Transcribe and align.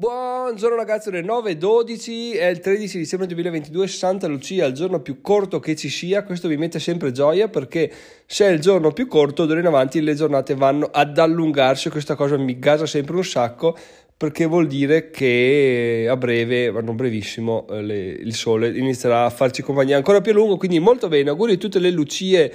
Buongiorno 0.00 0.76
ragazzi, 0.76 1.08
ore 1.08 1.20
9.12, 1.20 2.32
è 2.38 2.46
il 2.46 2.60
13 2.60 2.96
dicembre 2.96 3.26
2022, 3.26 3.86
Santa 3.86 4.28
Lucia, 4.28 4.64
il 4.64 4.72
giorno 4.72 5.00
più 5.00 5.20
corto 5.20 5.60
che 5.60 5.76
ci 5.76 5.90
sia, 5.90 6.22
questo 6.22 6.48
mi 6.48 6.56
mette 6.56 6.78
sempre 6.78 7.12
gioia 7.12 7.48
perché 7.48 7.92
se 8.24 8.46
è 8.46 8.50
il 8.50 8.60
giorno 8.60 8.92
più 8.92 9.06
corto, 9.06 9.44
d'ora 9.44 9.60
in 9.60 9.66
avanti 9.66 10.00
le 10.00 10.14
giornate 10.14 10.54
vanno 10.54 10.88
ad 10.90 11.18
allungarsi, 11.18 11.90
questa 11.90 12.14
cosa 12.14 12.38
mi 12.38 12.58
gasa 12.58 12.86
sempre 12.86 13.14
un 13.14 13.24
sacco 13.24 13.76
perché 14.16 14.46
vuol 14.46 14.66
dire 14.68 15.10
che 15.10 16.06
a 16.08 16.16
breve, 16.16 16.70
ma 16.70 16.80
non 16.80 16.96
brevissimo, 16.96 17.66
eh, 17.68 17.82
le, 17.82 17.98
il 17.98 18.34
sole 18.34 18.68
inizierà 18.68 19.26
a 19.26 19.30
farci 19.30 19.60
compagnia 19.60 19.98
ancora 19.98 20.22
più 20.22 20.32
a 20.32 20.34
lungo, 20.34 20.56
quindi 20.56 20.78
molto 20.78 21.08
bene, 21.08 21.28
auguri 21.28 21.52
a 21.52 21.56
tutte 21.58 21.78
le 21.78 21.90
Lucie 21.90 22.50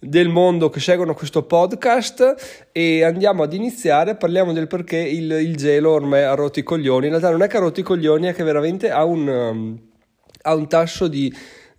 del 0.00 0.28
mondo 0.28 0.70
che 0.70 0.80
seguono 0.80 1.12
questo 1.14 1.42
podcast 1.42 2.70
e 2.72 3.04
andiamo 3.04 3.42
ad 3.42 3.52
iniziare, 3.52 4.16
parliamo 4.16 4.52
del 4.52 4.66
perché 4.66 4.96
il, 4.96 5.30
il 5.30 5.56
gelo 5.56 5.90
ormai 5.92 6.22
ha 6.22 6.34
rotto 6.34 6.58
i 6.58 6.62
coglioni, 6.62 7.04
in 7.04 7.10
realtà 7.10 7.30
non 7.30 7.42
è 7.42 7.46
che 7.46 7.58
ha 7.58 7.60
rotto 7.60 7.80
i 7.80 7.84
coglioni, 7.84 8.26
è 8.26 8.34
che 8.34 8.42
veramente 8.42 8.90
ha 8.90 9.04
un, 9.04 9.28
um, 9.28 9.80
ha 10.42 10.54
un 10.54 10.66
tasso 10.66 11.06
di 11.06 11.32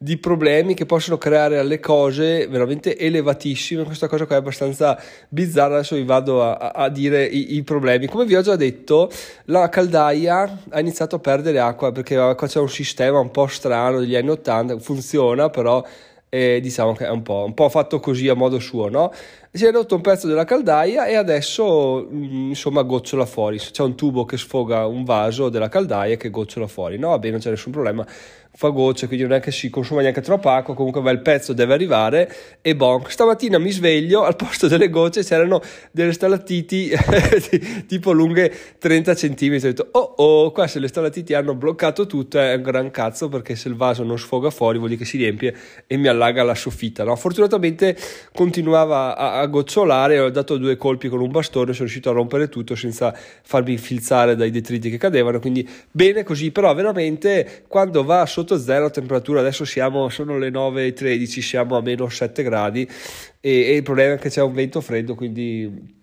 di 0.04 0.18
problemi 0.18 0.74
che 0.74 0.88
possono 0.88 1.20
creare 1.20 1.60
alle 1.60 1.80
cose 1.80 2.48
veramente 2.48 2.98
elevatissime. 2.98 3.84
Questa 3.84 4.08
cosa 4.08 4.26
qua 4.26 4.36
è 4.36 4.40
abbastanza 4.40 5.00
bizzarra. 5.30 5.76
Adesso 5.76 5.96
vi 5.96 6.06
vado 6.06 6.42
a, 6.44 6.72
a 6.72 6.90
dire 6.90 7.24
i, 7.24 7.56
i, 7.56 7.62
problemi. 7.62 8.08
Come 8.08 8.26
vi 8.26 8.34
ho 8.34 8.42
già 8.42 8.56
detto, 8.56 9.12
la 9.46 9.70
caldaia 9.70 10.64
ha 10.70 10.80
iniziato 10.80 11.18
a 11.18 11.20
perdere 11.20 11.60
acqua 11.60 11.92
perché 11.92 12.16
qua 12.16 12.48
c'è 12.48 12.58
un 12.58 12.70
sistema 12.70 13.20
un 13.20 13.30
po' 13.30 13.46
strano 13.46 14.00
degli 14.00 14.16
anni 14.16 14.32
80, 14.32 14.80
funziona 14.80 15.52
però 15.52 15.86
e 16.34 16.62
diciamo 16.62 16.94
che 16.94 17.06
è 17.06 17.10
un 17.10 17.24
po', 17.24 17.44
un 17.46 17.54
po', 17.54 17.68
fatto 17.68 18.00
così 18.00 18.30
a 18.30 18.36
modo 18.36 18.58
suo, 18.58 18.88
no? 18.88 19.12
Si 19.54 19.66
è 19.66 19.72
rotto 19.74 19.96
un 19.96 20.02
pezzo 20.02 20.28
della 20.28 20.46
caldaia 20.46 21.08
e 21.08 21.16
adesso 21.16 22.08
mm, 22.10 22.48
insomma 22.52 22.84
gocciola 22.84 23.26
fuori. 23.26 23.58
C'è 23.58 23.84
un 23.84 23.96
tubo 23.96 24.24
che 24.24 24.38
sfoga 24.38 24.86
un 24.86 25.04
vaso 25.04 25.50
della 25.50 25.68
caldaia 25.68 26.16
che 26.16 26.30
gocciola 26.30 26.68
fuori, 26.68 26.98
no? 26.98 27.10
Va 27.10 27.20
bene, 27.20 27.34
non 27.34 27.42
c'è 27.42 27.50
nessun 27.50 27.74
problema 27.74 28.08
fa 28.54 28.68
gocce, 28.70 29.08
quindi 29.08 29.26
non 29.26 29.36
è 29.36 29.40
che 29.40 29.52
si 29.52 29.70
consuma 29.70 30.02
neanche 30.02 30.22
troppa 30.22 30.56
acqua, 30.56 30.76
comunque 30.76 31.02
beh, 31.02 31.12
il 31.12 31.22
pezzo 31.22 31.54
deve 31.54 31.74
arrivare 31.74 32.32
e 32.62 32.76
bon. 32.76 33.04
Stamattina 33.08 33.58
mi 33.58 33.72
sveglio, 33.72 34.24
al 34.24 34.36
posto 34.36 34.68
delle 34.68 34.90
gocce 34.90 35.24
c'erano 35.24 35.62
delle 35.92 36.12
stalattiti 36.12 36.92
tipo 37.88 38.12
lunghe 38.12 38.54
30 38.78 39.14
cm. 39.14 39.54
Ho 39.54 39.60
detto, 39.60 39.88
oh 39.92 40.14
oh, 40.18 40.52
qua 40.52 40.68
se 40.68 40.80
le 40.80 40.88
stalattiti 40.88 41.34
hanno 41.34 41.56
bloccato 41.56 42.06
tutto 42.06 42.40
è 42.40 42.56
un 42.56 42.62
gran 42.62 42.92
cazzo 42.92 43.30
perché 43.30 43.56
se 43.56 43.70
il 43.70 43.76
vaso 43.76 44.04
non 44.04 44.20
sfoga 44.20 44.50
fuori 44.50 44.78
vuol 44.78 44.90
dire 44.90 45.02
che 45.02 45.08
si 45.08 45.18
riempie 45.18 45.56
e 45.88 45.98
mi 45.98 46.08
allaga 46.08 46.44
la 46.44 46.56
soffitta. 46.56 47.04
No? 47.04 47.16
Fortunatamente 47.16 47.96
continuava 48.34 49.16
a, 49.16 49.41
a 49.42 49.48
gocciolare, 49.48 50.20
ho 50.20 50.30
dato 50.30 50.58
due 50.58 50.78
colpi 50.78 51.10
con 51.10 51.20
un 51.20 51.32
bastone, 51.32 51.74
sono 51.74 51.86
riuscito 51.86 52.10
a 52.10 52.14
rompere 52.14 52.48
tutto 52.48 52.76
senza 52.76 53.14
farmi 53.44 53.72
infilzare 53.72 54.36
dai 54.36 54.52
detriti 54.52 54.90
che 54.90 54.98
cadevano, 54.98 55.40
quindi 55.40 55.68
bene 55.90 56.24
così, 56.24 56.52
però 56.52 56.74
veramente 56.74 57.64
quando 57.68 58.04
va 58.04 58.26
sotto 58.26 58.52
sotto 58.52 58.58
zero 58.58 58.90
temperatura, 58.90 59.40
adesso 59.40 59.66
siamo, 59.66 60.10
sono 60.10 60.38
le 60.38 60.50
9.13, 60.50 61.26
siamo 61.40 61.78
a 61.78 61.82
meno 61.82 62.10
7 62.10 62.44
gradi 62.44 62.88
e, 63.40 63.52
e 63.52 63.76
il 63.76 63.84
problema 63.84 64.16
è 64.16 64.18
che 64.18 64.30
c'è 64.30 64.42
un 64.42 64.54
vento 64.54 64.82
freddo, 64.82 65.16
quindi 65.16 66.00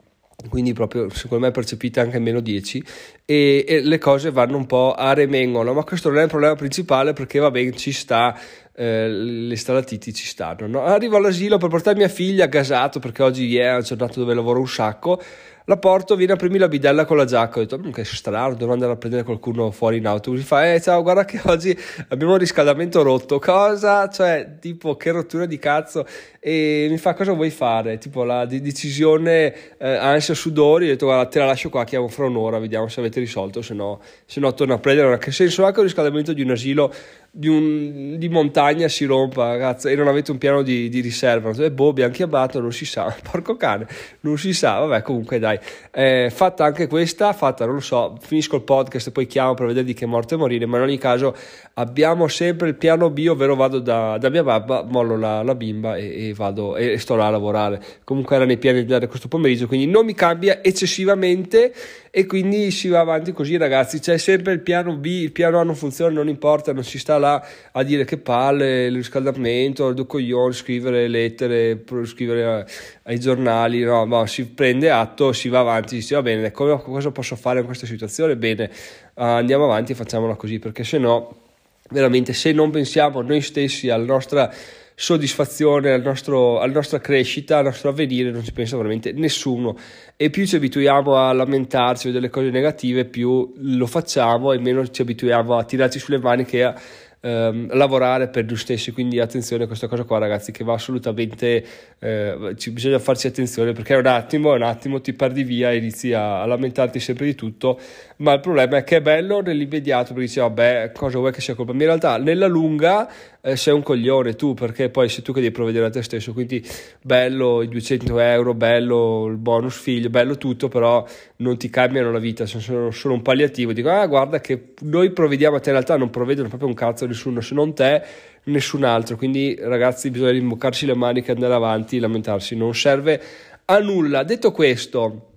quindi 0.49 0.73
proprio 0.73 1.11
secondo 1.11 1.47
me 1.47 1.51
percepite 1.51 1.99
anche 1.99 2.21
meno 2.21 2.39
10 2.39 2.85
e, 3.25 3.65
e, 3.67 3.81
le 3.81 3.99
cose 3.99 4.31
vanno 4.31 4.57
un 4.57 4.67
po' 4.67 4.95
a 4.95 5.13
remengono. 5.13 5.73
Ma 5.73 5.83
questo 5.83 6.11
non 6.11 6.19
è 6.19 6.23
il 6.23 6.29
problema 6.29 6.55
principale 6.55 7.13
perché 7.13 7.41
va 7.41 7.51
bene 7.51 7.73
ci 7.73 7.91
sta 7.91 8.39
eh, 8.77 9.09
le 9.09 9.57
stalatiti 9.57 10.15
ci 10.15 10.27
stanno 10.27 10.69
no? 10.69 10.85
arrivo 10.85 11.17
all'asilo 11.17 11.59
per 11.59 11.69
portare 11.69 11.97
mia 11.97 12.07
figlia 12.07 12.47
gasato 12.47 13.01
perché 13.01 13.25
oggi 13.25 13.57
è 13.57 13.69
una 13.69 13.81
giornata 13.81 14.21
dove 14.21 14.35
lavoro 14.35 14.61
un 14.61 14.69
sacco 14.69 15.21
la 15.69 15.77
porto, 15.77 16.17
viene 16.17 16.33
a 16.33 16.37
primi 16.37 16.57
la 16.57 16.67
bidella 16.67 17.05
con 17.05 17.19
la 17.19 17.27
giacca. 17.27 17.59
Ho 17.59 17.61
detto, 17.61 17.79
mm, 17.79 17.91
che 17.91 18.03
strano, 18.03 18.55
devo 18.55 18.73
andare 18.73 18.93
a 18.93 18.97
prendere 18.97 19.23
qualcuno 19.23 19.71
fuori 19.71 19.99
in 19.99 20.07
autobus. 20.07 20.41
Mi 20.41 20.47
fa, 20.47 20.73
eh, 20.73 20.81
ciao, 20.81 21.03
guarda 21.03 21.27
che 21.27 21.41
oggi 21.45 21.79
abbiamo 22.09 22.33
un 22.33 22.39
riscaldamento 22.39 23.03
rotto. 23.03 23.39
Cosa? 23.39 24.09
Cioè, 24.09 24.57
tipo, 24.61 24.97
che 24.97 25.11
rottura 25.11 25.45
di 25.45 25.59
cazzo. 25.59 26.07
E 26.41 26.87
mi 26.89 26.97
fa, 26.97 27.13
cosa 27.13 27.33
vuoi 27.33 27.51
fare? 27.51 27.99
Tipo, 27.99 28.25
la 28.25 28.47
di- 28.47 28.63
decisione, 28.63 29.77
eh, 29.77 29.95
ansia, 29.95 30.33
sudori. 30.33 30.87
Ho 30.87 30.89
detto, 30.89 31.05
guarda, 31.05 31.27
te 31.27 31.39
la 31.39 31.45
lascio 31.45 31.69
qua, 31.69 31.85
chiamo 31.85 32.09
fra 32.09 32.25
un'ora, 32.25 32.59
vediamo 32.59 32.89
se 32.89 33.01
avete 33.01 33.21
risolto. 33.21 33.61
Se 33.61 33.75
no, 33.75 34.01
se 34.25 34.41
no 34.41 34.55
torno 34.55 34.73
a 34.73 34.79
prendere. 34.79 35.19
Che 35.19 35.33
senso 35.33 35.67
ha 35.67 35.73
che 35.73 35.81
un 35.81 35.85
riscaldamento 35.85 36.33
di 36.33 36.41
un 36.41 36.51
asilo 36.51 36.91
di, 37.31 37.49
un, 37.49 38.17
di, 38.19 38.29
montagna 38.29 38.89
si 38.89 39.05
rompa, 39.05 39.49
ragazzi, 39.49 39.89
e 39.89 39.95
non 39.95 40.09
avete 40.09 40.31
un 40.31 40.39
piano 40.39 40.63
di, 40.63 40.89
di 40.89 41.01
riserva. 41.01 41.51
E 41.51 41.71
boh, 41.71 41.89
abbiamo 41.89 42.13
chiamato, 42.13 42.61
non 42.61 42.73
si 42.73 42.85
sa, 42.85 43.15
porco 43.31 43.57
cane, 43.57 43.87
non 44.21 44.39
si 44.39 44.53
sa. 44.53 44.79
Vabbè, 44.79 45.03
comunque 45.03 45.39
dai, 45.39 45.59
eh, 45.93 46.31
fatta 46.33 46.65
anche 46.65 46.87
questa, 46.87 47.33
fatta, 47.33 47.65
non 47.67 47.75
lo 47.75 47.81
so, 47.81 48.17
finisco 48.21 48.57
il 48.57 48.63
podcast 48.63 49.09
e 49.09 49.11
poi 49.11 49.27
chiamo 49.27 49.55
per 49.55 49.67
vedere 49.67 49.85
di 49.85 49.95
che 49.95 50.07
morte 50.07 50.37
morire, 50.37 50.67
ma 50.67 50.79
in 50.79 50.85
ogni 50.85 50.99
caso 50.99 51.35
abbiamo 51.75 52.29
sempre 52.29 52.69
il 52.69 52.75
piano 52.75 53.11
B, 53.11 53.27
ovvero 53.29 53.55
vado 53.55 53.79
da, 53.79 54.17
da 54.19 54.31
mia 54.31 54.43
babba, 54.43 54.83
mollo 54.83 55.17
la, 55.17 55.43
la 55.43 55.55
bimba 55.55 55.97
e, 55.97 56.29
e, 56.29 56.35
vado 56.35 56.77
e 56.77 56.99
sto 56.99 57.15
là 57.15 57.27
a 57.27 57.31
lavorare. 57.31 57.81
Comunque 58.05 58.37
era 58.37 58.45
nei 58.45 58.59
piani 58.59 58.81
di 58.81 58.87
dare 58.87 59.07
questo 59.07 59.29
pomeriggio, 59.29 59.67
quindi 59.67 59.87
non 59.87 60.05
mi 60.05 60.15
cambia 60.15 60.63
eccessivamente 60.63 61.73
e 62.11 62.27
quindi 62.27 62.71
si 62.71 62.89
va 62.89 63.01
avanti 63.01 63.33
così 63.33 63.57
ragazzi, 63.57 64.01
c'è 64.01 64.19
sempre 64.19 64.53
il 64.53 64.61
piano 64.61 64.97
B, 64.97 65.05
il 65.05 65.33
piano 65.33 65.61
A 65.61 65.63
non 65.63 65.75
funziona, 65.75 66.15
non 66.15 66.29
importa, 66.29 66.73
non 66.73 66.85
si 66.85 66.99
sta 66.99 67.18
là 67.19 67.47
a 67.73 67.83
dire 67.83 68.05
che 68.05 68.17
palle, 68.17 68.87
il 68.87 68.95
riscaldamento, 68.95 69.89
il 69.89 70.07
coglione, 70.07 70.53
scrivere 70.53 71.09
lettere, 71.09 71.85
scrivere 72.05 72.67
ai 73.03 73.21
giornali, 73.21 73.83
no, 73.83 74.05
no, 74.05 74.27
si 74.27 74.47
prende 74.47 74.91
atto, 74.91 75.33
si 75.33 75.49
va 75.49 75.61
avanti, 75.61 75.97
dice 75.97 76.15
va 76.15 76.23
bene, 76.23 76.51
come, 76.51 76.81
cosa 76.83 77.11
posso 77.11 77.37
fare 77.37 77.61
in 77.61 77.67
questa 77.67 77.87
situazione? 77.87 78.37
Bene, 78.37 78.71
andiamo 79.15 79.65
avanti 79.65 79.93
e 79.93 79.95
facciamola 79.95 80.35
così, 80.37 80.59
perché 80.59 80.85
se 80.85 80.99
no 80.99 81.47
veramente 81.91 82.33
se 82.33 82.53
non 82.53 82.71
pensiamo 82.71 83.23
noi 83.23 83.41
stessi 83.41 83.89
alla 83.89 84.05
nostra 84.05 84.53
soddisfazione, 85.01 85.93
al 85.93 86.03
nostro, 86.03 86.59
alla 86.59 86.73
nostra 86.73 86.99
crescita, 86.99 87.59
al 87.59 87.67
nostro 87.67 87.91
avvenire, 87.91 88.33
non 88.33 88.43
ci 88.43 88.51
pensa 88.51 88.77
veramente 88.77 89.13
nessuno. 89.13 89.77
E 90.17 90.29
più 90.29 90.45
ci 90.45 90.57
abituiamo 90.57 91.15
a 91.15 91.33
lamentarci 91.33 92.11
delle 92.11 92.29
cose 92.31 92.51
negative, 92.51 93.05
più 93.05 93.53
lo 93.59 93.87
facciamo 93.87 94.53
e 94.53 94.59
meno 94.59 94.89
ci 94.89 95.03
abituiamo 95.03 95.57
a 95.57 95.63
tirarci 95.63 96.01
sulle 96.01 96.19
mani 96.19 96.45
che 96.45 96.65
a 96.65 96.75
ehm, 97.21 97.75
lavorare 97.77 98.29
per 98.29 98.45
noi 98.45 98.57
stessi, 98.57 98.93
quindi 98.93 99.21
attenzione 99.21 99.65
a 99.65 99.67
questa 99.67 99.87
cosa 99.87 100.05
qua 100.05 100.19
ragazzi 100.19 100.53
che 100.53 100.65
va 100.65 100.75
assolutamente, 100.75 101.65
eh, 101.99 102.55
ci 102.57 102.71
bisogna 102.71 102.99
farci 102.99 103.27
attenzione 103.27 103.73
perché 103.73 103.95
un 103.95 104.07
attimo, 104.07 104.53
un 104.53 104.63
attimo 104.63 105.01
ti 105.01 105.13
perdi 105.13 105.43
via 105.43 105.71
e 105.71 105.77
inizi 105.77 106.13
a, 106.13 106.43
a, 106.43 106.47
lamentarti 106.47 107.01
sempre 107.01 107.27
di 107.27 107.35
tutto, 107.35 107.79
ma 108.17 108.33
il 108.33 108.41
problema 108.41 108.79
è 108.79 108.85
che 108.85 108.97
è 108.97 109.01
bello 109.01 109.41
nell'immediato 109.41 110.13
perché 110.13 110.27
dici 110.29 110.41
vabbè 110.41 110.93
cosa 110.93 111.19
vuoi 111.19 111.33
che 111.33 111.41
sia 111.41 111.55
colpa 111.55 111.73
mia, 111.73 111.83
in 111.83 111.99
realtà 111.99 112.17
nella 112.19 112.47
lunga 112.47 113.09
eh, 113.49 113.57
sei 113.57 113.75
un 113.75 113.83
coglione 113.83 114.35
tu 114.35 114.55
perché 114.55 114.91
poi 114.91 115.09
sei 115.09 115.23
tu 115.23 115.33
che 115.33 115.41
devi 115.41 115.53
provvedere 115.53 115.87
a 115.87 115.91
te 115.91 116.03
stesso, 116.03 116.33
quindi 116.33 116.65
bello 117.03 117.63
i 117.63 117.69
200 117.69 118.19
euro, 118.19 118.55
bello 118.55 119.27
il 119.27 119.37
bonus 119.37 119.79
figlio, 119.79 120.11
bello 120.11 120.37
tutto, 120.37 120.69
però 120.69 121.05
non 121.37 121.57
ti 121.57 121.71
cambiano 121.71 122.13
la 122.13 122.19
vita, 122.19 122.47
sono 122.47 122.91
solo 122.91 123.15
un 123.15 123.23
palliativo, 123.23 123.73
dico 123.73 123.91
ah 123.91 124.07
guarda 124.07 124.41
che 124.41 124.75
noi 124.81 125.11
provvediamo 125.11 125.57
a 125.57 125.61
te, 125.61 125.71
in 125.71 125.75
realtà 125.77 125.97
non 125.97 126.11
provvedono 126.11 126.49
proprio 126.49 126.69
un 126.69 126.75
cazzo 126.75 127.07
nessuno 127.07 127.41
se 127.41 127.55
non 127.55 127.75
te, 127.75 128.03
nessun 128.45 128.85
altro. 128.85 129.17
Quindi, 129.17 129.57
ragazzi, 129.61 130.11
bisogna 130.11 130.33
rimboccarci 130.33 130.87
le 130.87 130.95
maniche, 130.95 131.33
andare 131.33 131.55
avanti, 131.55 131.99
lamentarsi, 131.99 132.57
non 132.57 132.75
serve 132.75 133.21
a 133.65 133.79
nulla. 133.79 134.23
Detto 134.25 134.53
questo, 134.53 135.28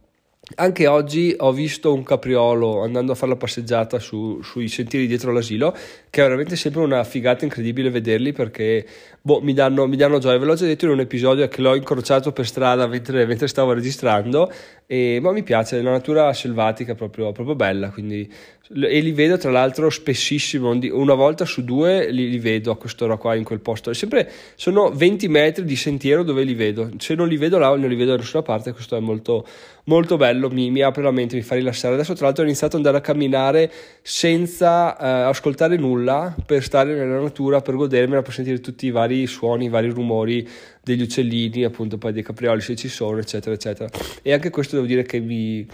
anche 0.55 0.87
oggi 0.87 1.33
ho 1.37 1.51
visto 1.51 1.93
un 1.93 2.03
capriolo 2.03 2.81
andando 2.83 3.11
a 3.11 3.15
fare 3.15 3.31
la 3.31 3.37
passeggiata 3.37 3.99
su, 3.99 4.41
sui 4.41 4.67
sentieri 4.67 5.07
dietro 5.07 5.31
l'asilo, 5.31 5.75
che 6.09 6.21
è 6.21 6.23
veramente 6.23 6.55
sempre 6.55 6.81
una 6.81 7.03
figata 7.03 7.43
incredibile 7.43 7.89
vederli 7.89 8.31
perché 8.31 8.85
boh, 9.21 9.41
mi, 9.41 9.53
danno, 9.53 9.87
mi 9.87 9.95
danno 9.95 10.19
gioia. 10.19 10.37
Ve 10.37 10.45
l'ho 10.45 10.55
già 10.55 10.65
detto 10.65 10.85
in 10.85 10.91
un 10.91 10.99
episodio 10.99 11.47
che 11.47 11.61
l'ho 11.61 11.75
incrociato 11.75 12.31
per 12.31 12.45
strada 12.45 12.87
mentre, 12.87 13.25
mentre 13.25 13.47
stavo 13.47 13.73
registrando, 13.73 14.51
e, 14.85 15.19
ma 15.21 15.31
mi 15.31 15.43
piace, 15.43 15.81
la 15.81 15.91
natura 15.91 16.33
selvatica 16.33 16.93
è 16.93 16.95
proprio, 16.95 17.31
proprio 17.31 17.55
bella, 17.55 17.89
quindi 17.89 18.29
e 18.73 18.99
li 18.99 19.11
vedo 19.11 19.37
tra 19.37 19.51
l'altro 19.51 19.89
spessissimo, 19.89 20.77
una 20.91 21.13
volta 21.13 21.45
su 21.45 21.63
due 21.63 22.09
li, 22.09 22.29
li 22.29 22.39
vedo 22.39 22.71
a 22.71 22.77
quest'ora 22.77 23.17
qua 23.17 23.35
in 23.35 23.43
quel 23.43 23.59
posto. 23.59 23.93
Sempre, 23.93 24.29
sono 24.55 24.89
20 24.91 25.27
metri 25.27 25.65
di 25.65 25.75
sentiero 25.75 26.23
dove 26.23 26.43
li 26.43 26.53
vedo, 26.53 26.89
se 26.97 27.15
non 27.15 27.27
li 27.27 27.37
vedo 27.37 27.57
là 27.57 27.69
non 27.75 27.89
li 27.89 27.95
vedo 27.95 28.11
da 28.11 28.17
nessuna 28.17 28.43
parte, 28.43 28.71
questo 28.71 28.95
è 28.95 28.99
molto, 28.99 29.45
molto 29.85 30.17
bello, 30.17 30.49
mi, 30.49 30.71
mi, 30.71 30.81
apre 30.81 31.03
la 31.03 31.11
mente, 31.11 31.35
mi 31.35 31.41
fa 31.41 31.55
rilassare. 31.55 31.95
Adesso 31.95 32.13
tra 32.13 32.25
l'altro 32.25 32.43
ho 32.43 32.47
iniziato 32.47 32.77
ad 32.77 32.85
andare 32.85 33.03
a 33.03 33.05
camminare 33.05 33.71
senza 34.01 34.97
eh, 34.97 35.27
ascoltare 35.29 35.75
nulla, 35.75 36.33
per 36.45 36.63
stare 36.63 36.93
nella 36.93 37.19
natura, 37.19 37.61
per 37.61 37.75
godermela, 37.75 38.21
per 38.21 38.33
sentire 38.33 38.59
tutti 38.61 38.85
i 38.85 38.91
vari 38.91 39.27
suoni, 39.27 39.65
i 39.65 39.69
vari 39.69 39.89
rumori 39.89 40.47
degli 40.83 41.01
uccellini, 41.01 41.63
appunto 41.63 41.97
poi 41.97 42.13
dei 42.13 42.23
caprioli 42.23 42.61
se 42.61 42.75
ci 42.75 42.87
sono, 42.87 43.17
eccetera, 43.17 43.53
eccetera. 43.53 43.89
E 44.21 44.33
anche 44.33 44.49
questo 44.49 44.75
devo 44.75 44.87
dire 44.87 45.03
che 45.03 45.19
mi 45.19 45.67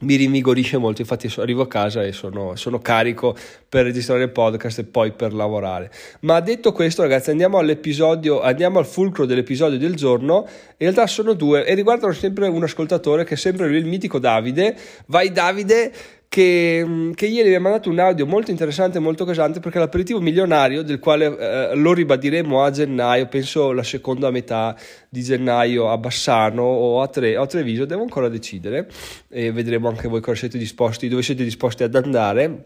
mi 0.00 0.16
rinvigorisce 0.16 0.76
molto, 0.76 1.02
infatti 1.02 1.32
arrivo 1.36 1.62
a 1.62 1.68
casa 1.68 2.02
e 2.02 2.10
sono, 2.10 2.56
sono, 2.56 2.80
carico 2.80 3.36
per 3.68 3.84
registrare 3.84 4.24
il 4.24 4.30
podcast 4.30 4.80
e 4.80 4.84
poi 4.84 5.12
per 5.12 5.32
lavorare. 5.32 5.90
Ma 6.20 6.40
detto 6.40 6.72
questo 6.72 7.02
ragazzi 7.02 7.30
andiamo 7.30 7.58
all'episodio, 7.58 8.40
andiamo 8.40 8.80
al 8.80 8.86
fulcro 8.86 9.24
dell'episodio 9.24 9.78
del 9.78 9.94
giorno, 9.94 10.46
in 10.46 10.74
realtà 10.78 11.06
sono 11.06 11.32
due 11.34 11.64
e 11.64 11.74
riguardano 11.74 12.12
sempre 12.12 12.48
un 12.48 12.64
ascoltatore 12.64 13.24
che 13.24 13.34
è 13.34 13.36
sempre 13.36 13.68
lui, 13.68 13.78
il 13.78 13.86
mitico 13.86 14.18
Davide. 14.18 14.76
Vai 15.06 15.30
Davide! 15.30 15.92
Che, 16.34 17.12
che, 17.14 17.26
ieri 17.26 17.50
mi 17.50 17.54
ha 17.54 17.60
mandato 17.60 17.88
un 17.88 18.00
audio 18.00 18.26
molto 18.26 18.50
interessante 18.50 18.98
e 18.98 19.00
molto 19.00 19.24
casante 19.24 19.60
perché 19.60 19.78
l'aperitivo 19.78 20.20
milionario 20.20 20.82
del 20.82 20.98
quale 20.98 21.26
eh, 21.26 21.76
lo 21.76 21.92
ribadiremo 21.92 22.60
a 22.60 22.72
gennaio, 22.72 23.28
penso 23.28 23.70
la 23.70 23.84
seconda 23.84 24.32
metà 24.32 24.76
di 25.08 25.22
gennaio 25.22 25.88
a 25.88 25.96
Bassano 25.96 26.64
o 26.64 27.00
a, 27.00 27.06
Tre, 27.06 27.36
a 27.36 27.46
Treviso, 27.46 27.84
devo 27.84 28.02
ancora 28.02 28.28
decidere 28.28 28.88
e 29.28 29.52
vedremo 29.52 29.86
anche 29.86 30.08
voi 30.08 30.20
cosa 30.20 30.38
siete 30.38 30.58
disposti, 30.58 31.06
dove 31.06 31.22
siete 31.22 31.44
disposti 31.44 31.84
ad 31.84 31.94
andare. 31.94 32.64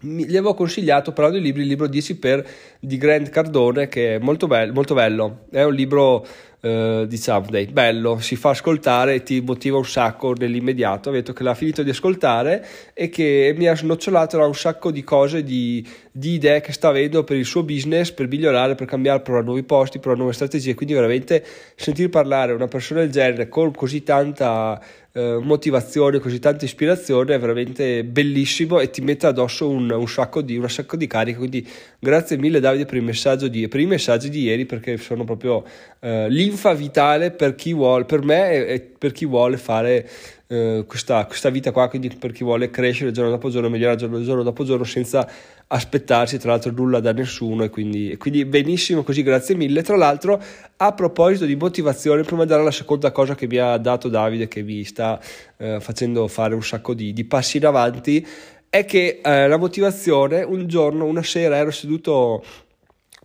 Gli 0.00 0.36
avevo 0.36 0.52
consigliato 0.52 1.12
però 1.12 1.30
dei 1.30 1.40
libri 1.40 1.62
il 1.62 1.68
libro 1.68 1.86
10 1.86 2.18
per 2.18 2.46
di 2.78 2.98
Grant 2.98 3.30
Cardone 3.30 3.88
che 3.88 4.16
è 4.16 4.18
molto, 4.18 4.46
be- 4.46 4.70
molto 4.70 4.92
bello. 4.92 5.46
È 5.50 5.62
un 5.62 5.72
libro 5.72 6.26
eh, 6.60 7.04
diciamo 7.08 7.46
dai, 7.50 7.66
bello 7.66 8.18
si 8.18 8.34
fa 8.34 8.50
ascoltare 8.50 9.14
e 9.14 9.22
ti 9.22 9.40
motiva 9.40 9.76
un 9.76 9.84
sacco 9.84 10.32
nell'immediato. 10.32 11.10
Ho 11.10 11.12
detto 11.12 11.32
che 11.32 11.42
l'ha 11.42 11.54
finito 11.54 11.82
di 11.82 11.90
ascoltare 11.90 12.66
e 12.94 13.08
che 13.08 13.54
mi 13.56 13.68
ha 13.68 13.76
snocciolato 13.76 14.38
un 14.38 14.54
sacco 14.54 14.90
di 14.90 15.04
cose 15.04 15.42
di, 15.44 15.86
di 16.10 16.32
idee 16.34 16.60
che 16.60 16.72
sta 16.72 16.88
avendo 16.88 17.22
per 17.22 17.36
il 17.36 17.44
suo 17.44 17.62
business 17.62 18.10
per 18.10 18.26
migliorare 18.28 18.74
per 18.74 18.86
cambiare 18.86 19.20
provare 19.20 19.44
nuovi 19.44 19.62
posti 19.62 19.98
provare 19.98 20.18
nuove 20.18 20.34
strategie 20.34 20.74
quindi 20.74 20.94
veramente 20.94 21.44
sentire 21.76 22.08
parlare 22.08 22.52
una 22.52 22.66
persona 22.66 23.00
del 23.00 23.10
genere 23.10 23.48
con 23.48 23.72
così 23.72 24.02
tanta 24.02 24.80
eh, 25.18 25.38
motivazione, 25.42 26.20
così 26.20 26.38
tanta 26.38 26.64
ispirazione, 26.64 27.34
è 27.34 27.38
veramente 27.40 28.04
bellissimo 28.04 28.78
e 28.78 28.90
ti 28.90 29.00
mette 29.00 29.26
addosso 29.26 29.68
un, 29.68 29.90
un, 29.90 30.06
sacco 30.06 30.42
di, 30.42 30.56
un 30.56 30.70
sacco 30.70 30.96
di 30.96 31.08
carica. 31.08 31.38
Quindi 31.38 31.66
grazie 31.98 32.36
mille 32.36 32.60
Davide 32.60 32.84
per, 32.84 32.98
il 32.98 33.02
messaggio 33.02 33.48
di, 33.48 33.66
per 33.66 33.80
i 33.80 33.86
messaggi 33.86 34.28
di 34.28 34.42
ieri 34.42 34.64
perché 34.64 34.96
sono 34.96 35.24
proprio 35.24 35.64
eh, 36.00 36.28
l'infa 36.48 36.72
vitale 36.72 37.30
per 37.30 37.54
chi 37.54 37.74
vuole, 37.74 38.04
per 38.04 38.24
me 38.24 38.66
e, 38.66 38.80
per 38.80 39.12
chi 39.12 39.26
vuole 39.26 39.58
fare 39.58 40.08
eh, 40.46 40.84
questa, 40.86 41.26
questa, 41.26 41.50
vita 41.50 41.72
qua, 41.72 41.88
quindi 41.88 42.08
per 42.08 42.32
chi 42.32 42.42
vuole 42.42 42.70
crescere 42.70 43.12
giorno 43.12 43.30
dopo 43.30 43.50
giorno, 43.50 43.68
migliorare 43.68 43.98
giorno, 43.98 44.22
giorno 44.22 44.42
dopo 44.42 44.64
giorno 44.64 44.84
senza 44.84 45.28
aspettarsi 45.70 46.38
tra 46.38 46.52
l'altro 46.52 46.72
nulla 46.72 47.00
da 47.00 47.12
nessuno 47.12 47.64
e 47.64 47.68
quindi, 47.68 48.10
e 48.10 48.16
quindi 48.16 48.44
benissimo 48.46 49.02
così, 49.02 49.22
grazie 49.22 49.54
mille. 49.54 49.82
Tra 49.82 49.96
l'altro 49.96 50.42
a 50.76 50.92
proposito 50.92 51.44
di 51.44 51.54
motivazione, 51.54 52.22
prima 52.22 52.42
di 52.42 52.48
dare 52.48 52.64
la 52.64 52.70
seconda 52.70 53.12
cosa 53.12 53.34
che 53.34 53.46
mi 53.46 53.58
ha 53.58 53.76
dato 53.76 54.08
Davide 54.08 54.48
che 54.48 54.62
mi 54.62 54.82
sta 54.84 55.20
eh, 55.58 55.78
facendo 55.80 56.26
fare 56.28 56.54
un 56.54 56.62
sacco 56.62 56.94
di, 56.94 57.12
di 57.12 57.24
passi 57.24 57.58
in 57.58 57.66
avanti, 57.66 58.26
è 58.70 58.84
che 58.84 59.20
eh, 59.22 59.48
la 59.48 59.56
motivazione, 59.58 60.42
un 60.42 60.66
giorno, 60.66 61.04
una 61.04 61.22
sera 61.22 61.56
ero 61.56 61.70
seduto 61.70 62.42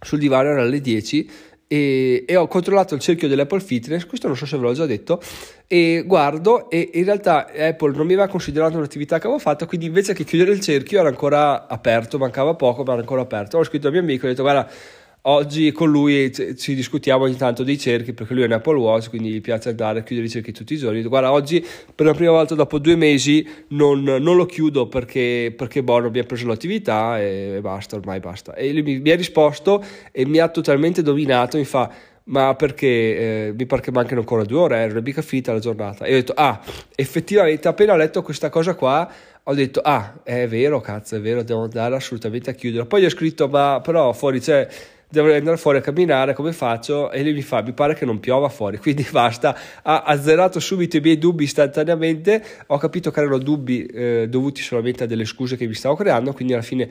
sul 0.02 0.20
divano, 0.20 0.50
erano 0.50 0.68
le 0.68 0.82
10 0.82 1.30
e, 1.68 2.24
e, 2.28 2.36
ho 2.36 2.48
controllato 2.48 2.96
il 2.96 3.02
cerchio 3.02 3.28
dell'Apple 3.28 3.60
Fitness, 3.60 4.06
questo 4.06 4.28
non 4.28 4.36
so 4.36 4.46
se 4.46 4.58
ve 4.58 4.64
l'ho 4.64 4.74
già 4.74 4.86
detto, 4.86 5.22
e 5.68 6.04
guardo 6.06 6.70
e 6.70 6.92
in 6.94 7.04
realtà 7.06 7.48
Apple 7.48 7.96
non 7.96 8.06
mi 8.06 8.14
aveva 8.14 8.28
considerato 8.28 8.78
un'attività 8.78 9.18
che 9.18 9.28
avevo 9.28 9.40
fatto, 9.40 9.66
quindi 9.66 9.88
invece 9.88 10.14
che 10.14 10.24
chiudere 10.24 10.52
il 10.52 10.60
cerchio 10.60 11.00
era 11.00 11.10
ancora 11.10 11.68
aperto, 11.68 12.18
mancava 12.18 12.54
poco, 12.56 12.84
ma 12.84 12.92
era 12.92 13.02
ancora 13.02 13.22
aperto. 13.22 13.58
Ho 13.58 13.64
scritto 13.64 13.88
al 13.88 13.94
mio 13.94 14.02
amico, 14.02 14.26
ho 14.26 14.30
detto 14.30 14.44
guarda 14.44 14.70
Oggi 15.26 15.72
con 15.72 15.90
lui 15.90 16.34
ci 16.34 16.76
discutiamo 16.76 17.24
ogni 17.24 17.38
tanto 17.38 17.64
dei 17.64 17.78
cerchi 17.78 18.12
perché 18.12 18.34
lui 18.34 18.44
è 18.44 18.46
un 18.46 18.52
Apple 18.52 18.76
Watch, 18.76 19.08
quindi 19.08 19.30
gli 19.30 19.40
piace 19.40 19.70
andare 19.70 20.00
a 20.00 20.04
chiudere 20.04 20.28
i 20.28 20.30
cerchi 20.30 20.52
tutti 20.52 20.74
i 20.74 20.78
giorni. 20.78 21.02
Guarda, 21.02 21.32
oggi 21.32 21.66
per 21.96 22.08
la 22.08 22.14
prima 22.14 22.32
volta 22.32 22.56
dopo 22.56 22.78
due 22.78 22.98
mesi 22.98 23.48
non, 23.70 24.04
non 24.04 24.36
lo 24.36 24.46
chiudo 24.46 24.90
perché, 24.90 25.54
perché 25.56 25.82
boh, 25.82 26.00
non 26.00 26.08
abbiamo 26.08 26.28
preso 26.28 26.46
l'attività 26.46 27.22
e, 27.22 27.60
basta, 27.62 27.96
ormai 27.96 28.20
basta. 28.20 28.54
E 28.54 28.74
lui 28.74 28.82
mi, 28.82 29.00
mi 29.00 29.12
ha 29.12 29.16
risposto 29.16 29.82
e 30.12 30.26
mi 30.26 30.40
ha 30.40 30.50
totalmente 30.50 31.02
dominato, 31.02 31.56
mi 31.56 31.64
fa 31.64 31.90
ma 32.26 32.56
perché 32.56 32.88
eh, 32.88 33.54
mi 33.58 33.66
pare 33.66 33.82
che 33.82 33.92
mancano 33.92 34.20
ancora 34.22 34.44
due 34.44 34.60
ore, 34.60 34.78
era 34.78 35.00
mica 35.00 35.22
finita 35.22 35.54
la 35.54 35.60
giornata. 35.60 36.04
E 36.04 36.12
ho 36.12 36.16
detto, 36.16 36.34
ah, 36.36 36.60
effettivamente 36.96 37.70
appena 37.70 37.94
ho 37.94 37.98
letto 37.98 38.22
questa 38.22 38.50
cosa 38.50 38.76
qua, 38.76 39.10
ho 39.44 39.54
detto, 39.54 39.80
ah, 39.82 40.20
è 40.24 40.48
vero, 40.48 40.82
cazzo, 40.82 41.16
è 41.16 41.22
vero, 41.22 41.44
devo 41.44 41.64
andare 41.64 41.96
assolutamente 41.96 42.50
a 42.50 42.54
chiudere. 42.54 42.86
Poi 42.86 43.02
gli 43.02 43.06
ho 43.06 43.10
scritto, 43.10 43.48
ma 43.48 43.80
però 43.82 44.14
fuori 44.14 44.40
c'è 44.40 44.68
dovrei 45.14 45.38
andare 45.38 45.58
fuori 45.58 45.78
a 45.78 45.82
camminare, 45.82 46.34
come 46.34 46.54
faccio? 46.54 47.12
E 47.12 47.22
lui 47.22 47.34
mi 47.34 47.44
fa, 47.44 47.62
mi 47.62 47.74
pare 47.74 47.94
che 47.94 48.04
non 48.04 48.20
piova 48.20 48.50
fuori, 48.50 48.78
quindi 48.82 49.08
basta, 49.12 49.56
ha 49.84 50.02
azzerato 50.02 50.60
subito 50.60 50.98
i 50.98 51.02
miei 51.02 51.20
dubbi 51.20 51.44
istantaneamente, 51.44 52.44
ho 52.68 52.78
capito 52.80 53.12
che 53.12 53.20
erano 53.20 53.38
dubbi 53.38 53.86
eh, 53.86 54.26
dovuti 54.28 54.62
solamente 54.62 55.04
a 55.04 55.08
delle 55.08 55.26
scuse 55.26 55.56
che 55.56 55.68
mi 55.68 55.76
stavo 55.76 55.96
creando, 55.96 56.34
quindi 56.34 56.54
alla 56.54 56.64
fine 56.64 56.90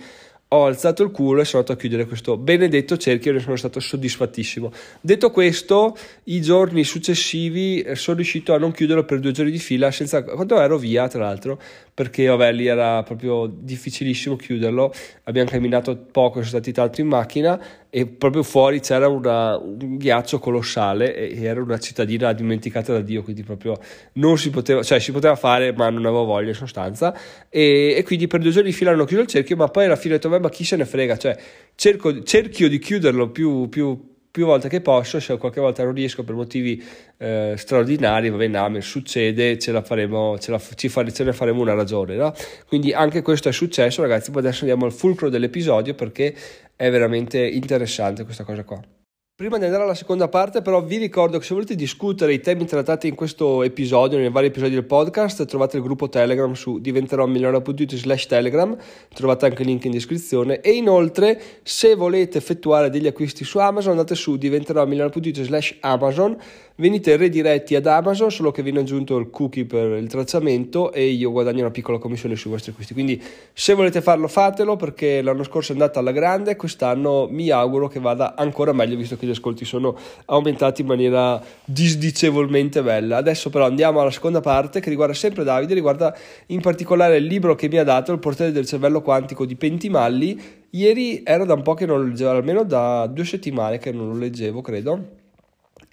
ho 0.53 0.67
alzato 0.67 1.03
il 1.03 1.11
culo 1.11 1.41
e 1.41 1.45
sono 1.45 1.63
andato 1.63 1.73
a 1.73 1.81
chiudere 1.81 2.07
questo 2.07 2.37
benedetto 2.37 2.99
cerchio 2.99 3.31
e 3.31 3.35
ne 3.35 3.41
sono 3.41 3.57
stato 3.57 3.81
soddisfattissimo. 3.81 4.71
Detto 5.01 5.31
questo, 5.31 5.97
i 6.25 6.43
giorni 6.43 6.85
successivi 6.85 7.81
eh, 7.81 7.97
sono 7.97 8.17
riuscito 8.17 8.53
a 8.53 8.59
non 8.59 8.71
chiuderlo 8.71 9.05
per 9.05 9.19
due 9.19 9.33
giorni 9.33 9.51
di 9.51 9.59
fila, 9.59 9.91
senza, 9.91 10.23
quando 10.23 10.61
ero 10.61 10.77
via 10.77 11.09
tra 11.09 11.23
l'altro, 11.23 11.59
perché 11.95 12.27
vabbè, 12.27 12.53
lì 12.53 12.67
era 12.67 13.03
proprio 13.03 13.47
difficilissimo 13.47 14.37
chiuderlo. 14.37 14.93
Abbiamo 15.25 15.51
camminato 15.51 15.97
poco, 15.97 16.37
sono 16.37 16.47
stati 16.47 16.73
tanto 16.73 17.01
in 17.01 17.09
macchina 17.09 17.61
e 17.91 18.07
proprio 18.07 18.43
fuori 18.43 18.81
c'era 18.81 19.09
una, 19.09 19.59
un 19.59 19.99
ghiaccio 19.99 20.39
colossale 20.39 21.15
e 21.15 21.43
era 21.43 21.61
una 21.61 21.79
cittadina 21.79 22.33
dimenticata 22.33 22.95
da 22.95 23.01
Dio, 23.01 23.23
quindi 23.23 23.43
proprio 23.43 23.79
non 24.15 24.39
si 24.39 24.49
poteva, 24.49 24.83
cioè 24.83 24.99
si 24.99 25.13
poteva 25.13 25.37
fare, 25.37 25.73
ma 25.75 25.91
non 25.91 26.07
avevo 26.07 26.25
voglia 26.25 26.49
in 26.49 26.55
sostanza. 26.55 27.15
E, 27.51 27.95
e 27.97 28.03
quindi 28.05 28.27
per 28.27 28.41
due 28.41 28.51
giorni 28.51 28.71
di 28.71 28.77
fila 28.77 28.93
hanno 28.93 29.05
chiuso 29.05 29.23
il 29.23 29.29
cerchio, 29.29 29.57
ma 29.57 29.69
poi 29.69 29.85
alla 29.85 29.97
fine 29.97 30.15
ho 30.15 30.17
detto, 30.17 30.41
ma 30.41 30.49
chi 30.49 30.65
se 30.65 30.77
ne 30.77 30.87
frega, 30.87 31.19
cioè 31.19 31.39
cerco, 31.75 32.23
cerchio 32.23 32.71
di 32.71 32.79
chiuderlo 32.79 33.29
più, 33.29 33.69
più 33.69 34.12
più 34.33 34.47
volte 34.47 34.71
che 34.71 34.81
posso, 34.81 35.21
se 35.21 35.37
qualche 35.37 35.61
volta 35.61 35.85
non 35.85 35.93
riesco 35.93 36.25
per 36.25 36.35
motivi 36.35 36.83
eh, 37.19 37.55
straordinari, 37.57 38.31
va 38.31 38.39
bene, 38.39 38.57
amen, 38.57 38.81
succede, 38.81 39.59
ce 39.59 39.73
la 39.73 39.83
faremo, 39.83 40.39
ce, 40.39 40.51
la, 40.51 40.61
ci 40.75 40.89
fare, 40.89 41.13
ce 41.13 41.23
ne 41.23 41.35
faremo 41.35 41.61
una 41.61 41.75
ragione, 41.75 42.17
no? 42.17 42.33
Quindi 42.67 42.95
anche 42.95 43.21
questo 43.21 43.51
è 43.51 43.53
successo, 43.53 44.01
ragazzi, 44.01 44.31
poi 44.31 44.41
adesso 44.41 44.61
andiamo 44.61 44.87
al 44.87 44.93
fulcro 44.93 45.29
dell'episodio 45.29 45.95
perché 45.95 46.35
è 46.75 46.91
veramente 46.91 47.47
interessante 47.47 48.25
questa 48.25 48.45
cosa 48.45 48.65
qua. 48.65 49.02
Prima 49.43 49.59
di 49.59 49.65
andare 49.65 49.83
alla 49.83 49.97
seconda 49.97 50.29
parte, 50.29 50.63
però, 50.63 50.85
vi 50.85 50.99
ricordo 50.99 51.37
che 51.37 51.45
se 51.45 51.53
volete 51.53 51.75
discutere 51.75 52.33
i 52.33 52.39
temi 52.39 52.65
trattati 52.65 53.09
in 53.09 53.17
questo 53.17 53.65
episodio, 53.65 54.17
nei 54.17 54.31
vari 54.31 54.47
episodi 54.47 54.75
del 54.75 54.85
podcast, 54.85 55.45
trovate 55.47 55.79
il 55.79 55.83
gruppo 55.83 56.09
Telegram 56.09 56.53
su 56.53 56.79
diventeròmilionario.it 56.79 57.97
slash 57.97 58.29
Telegram, 58.29 58.77
trovate 59.13 59.47
anche 59.47 59.63
il 59.63 59.69
link 59.69 59.85
in 59.85 59.91
descrizione. 59.91 60.61
E 60.61 60.71
inoltre, 60.71 61.43
se 61.65 61.97
volete 61.97 62.39
effettuare 62.39 62.89
degli 62.89 63.09
acquisti 63.09 63.43
su 63.43 63.59
Amazon, 63.59 63.91
andate 63.91 64.15
su 64.15 64.37
diventeròmilionario.it 64.37 65.43
slash 65.43 65.79
Amazon 65.81 66.39
venite 66.77 67.17
rediretti 67.17 67.75
ad 67.75 67.87
Amazon, 67.87 68.31
solo 68.31 68.51
che 68.51 68.63
viene 68.63 68.81
aggiunto 68.81 69.17
il 69.17 69.31
cookie 69.31 69.65
per 69.65 69.93
il 69.99 70.09
tracciamento 70.09 70.93
e 70.93 71.07
io 71.07 71.31
guadagno 71.31 71.61
una 71.61 71.71
piccola 71.71 71.99
commissione 71.99 72.37
sui 72.37 72.51
vostri 72.51 72.71
acquisti. 72.71 72.93
Quindi 72.93 73.23
se 73.53 73.75
volete 73.75 74.01
farlo 74.01 74.29
fatelo 74.29 74.77
perché 74.77 75.23
l'anno 75.23 75.43
scorso 75.43 75.73
è 75.73 75.75
andata 75.75 76.01
alla 76.01 76.13
grande, 76.13 76.57
quest'anno 76.57 77.29
mi 77.31 77.51
auguro 77.51 77.89
che 77.89 78.01
vada 78.01 78.35
ancora 78.37 78.73
meglio 78.73 78.97
visto 78.97 79.17
che 79.17 79.27
gli 79.27 79.31
ascolti 79.33 79.65
sono 79.65 79.97
aumentati 80.27 80.83
in 80.83 80.87
maniera 80.87 81.43
disdicevolmente 81.65 82.83
bella. 82.83 83.17
Adesso 83.17 83.51
però 83.51 83.67
andiamo 83.67 84.01
alla 84.01 84.11
seconda 84.11 84.41
parte 84.41 84.81
che 84.81 84.91
riguarda 84.91 85.15
sempre 85.15 85.45
Davide, 85.45 85.75
riguarda 85.75 86.17
in 86.47 86.61
particolare 86.61 87.17
il 87.17 87.25
libro 87.25 87.55
che 87.55 87.69
mi 87.69 87.79
ha 87.79 87.85
dato, 87.85 88.13
Il 88.13 88.19
portiere 88.19 88.53
del 88.53 88.67
cervello 88.67 89.03
quantico 89.03 89.45
di 89.45 89.57
Pentimalli. 89.57 90.41
Ieri 90.71 91.23
era 91.25 91.45
da 91.45 91.55
un 91.55 91.63
po' 91.63 91.75
che 91.75 91.87
non 91.87 92.01
lo 92.01 92.07
leggevo, 92.07 92.31
almeno 92.31 92.65
da 92.65 93.07
due 93.07 93.25
settimane 93.25 93.79
che 93.79 93.93
non 93.93 94.09
lo 94.09 94.17
leggevo, 94.17 94.61
credo 94.61 95.21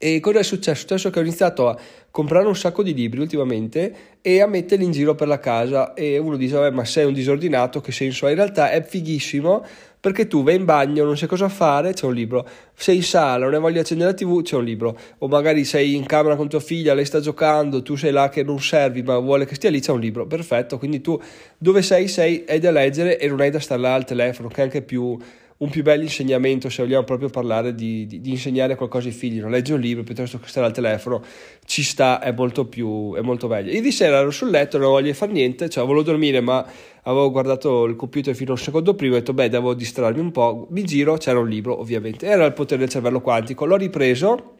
e 0.01 0.21
cosa 0.21 0.39
è 0.39 0.43
successo? 0.43 0.71
È 0.71 0.75
successo 0.77 1.09
che 1.09 1.19
ho 1.19 1.21
iniziato 1.21 1.67
a 1.67 1.77
comprare 2.09 2.47
un 2.47 2.55
sacco 2.55 2.83
di 2.83 2.93
libri 2.93 3.19
ultimamente 3.19 4.17
e 4.21 4.39
a 4.39 4.47
metterli 4.47 4.85
in 4.85 4.91
giro 4.91 5.13
per 5.13 5.27
la 5.27 5.39
casa 5.39 5.93
e 5.93 6.17
uno 6.17 6.37
dice 6.37 6.71
ma 6.71 6.85
sei 6.85 7.03
un 7.03 7.11
disordinato, 7.11 7.81
che 7.81 7.91
senso 7.91 8.25
ha? 8.25 8.29
In 8.29 8.37
realtà 8.37 8.71
è 8.71 8.81
fighissimo 8.81 9.61
perché 9.99 10.27
tu 10.27 10.43
vai 10.43 10.55
in 10.55 10.65
bagno, 10.65 11.03
non 11.03 11.17
sai 11.17 11.27
cosa 11.27 11.49
fare, 11.49 11.93
c'è 11.93 12.05
un 12.05 12.13
libro, 12.13 12.47
sei 12.73 12.97
in 12.97 13.03
sala, 13.03 13.45
non 13.45 13.53
hai 13.53 13.59
voglia 13.59 13.73
di 13.73 13.79
accendere 13.79 14.11
la 14.11 14.15
tv, 14.15 14.41
c'è 14.41 14.55
un 14.55 14.63
libro, 14.63 14.97
o 15.17 15.27
magari 15.27 15.65
sei 15.65 15.95
in 15.95 16.05
camera 16.05 16.35
con 16.35 16.47
tua 16.47 16.59
figlia, 16.61 16.93
lei 16.93 17.05
sta 17.05 17.19
giocando, 17.19 17.81
tu 17.81 17.95
sei 17.95 18.11
là 18.11 18.29
che 18.29 18.43
non 18.43 18.59
servi 18.59 19.03
ma 19.03 19.17
vuole 19.17 19.45
che 19.45 19.55
stia 19.55 19.69
lì, 19.69 19.81
c'è 19.81 19.91
un 19.91 19.99
libro, 19.99 20.25
perfetto, 20.25 20.77
quindi 20.77 21.01
tu 21.01 21.19
dove 21.57 21.81
sei 21.81 22.07
sei, 22.07 22.45
hai 22.47 22.59
da 22.59 22.71
leggere 22.71 23.19
e 23.19 23.27
non 23.27 23.41
hai 23.41 23.49
da 23.49 23.59
stare 23.59 23.81
là 23.81 23.93
al 23.93 24.05
telefono, 24.05 24.47
che 24.47 24.61
è 24.61 24.63
anche 24.63 24.81
più 24.81 25.17
un 25.59 25.69
più 25.69 25.83
bel 25.83 26.01
insegnamento 26.01 26.69
se 26.69 26.81
vogliamo 26.83 27.03
proprio 27.03 27.29
parlare 27.29 27.75
di, 27.75 28.05
di, 28.05 28.21
di, 28.21 28.29
insegnare 28.29 28.75
qualcosa 28.75 29.07
ai 29.07 29.13
figli, 29.13 29.41
non 29.41 29.51
leggi 29.51 29.73
un 29.73 29.79
libro 29.79 30.03
piuttosto 30.03 30.39
che 30.39 30.47
stare 30.47 30.65
al 30.65 30.71
telefono, 30.71 31.21
ci 31.65 31.83
sta, 31.83 32.21
è 32.21 32.31
molto 32.31 32.65
più, 32.65 33.13
è 33.15 33.21
molto 33.21 33.47
meglio. 33.47 33.71
Ieri 33.71 33.91
sera 33.91 34.19
ero 34.19 34.31
sul 34.31 34.49
letto, 34.49 34.77
non 34.77 34.91
voglio 34.91 35.13
fare 35.13 35.33
niente, 35.33 35.69
cioè 35.69 35.83
volevo 35.85 36.03
dormire 36.03 36.39
ma 36.39 36.65
avevo 37.03 37.29
guardato 37.29 37.83
il 37.85 37.97
computer 37.97 38.33
fino 38.35 38.51
a 38.51 38.53
un 38.53 38.59
secondo 38.59 38.93
prima 38.93 39.15
e 39.15 39.17
ho 39.17 39.19
detto 39.19 39.33
beh 39.33 39.49
devo 39.49 39.73
distrarmi 39.73 40.19
un 40.21 40.31
po', 40.31 40.67
mi 40.69 40.83
giro, 40.83 41.17
c'era 41.17 41.39
un 41.39 41.49
libro 41.49 41.77
ovviamente, 41.77 42.25
era 42.25 42.45
il 42.45 42.53
potere 42.53 42.79
del 42.79 42.89
cervello 42.89 43.19
quantico, 43.19 43.65
l'ho 43.65 43.75
ripreso 43.75 44.57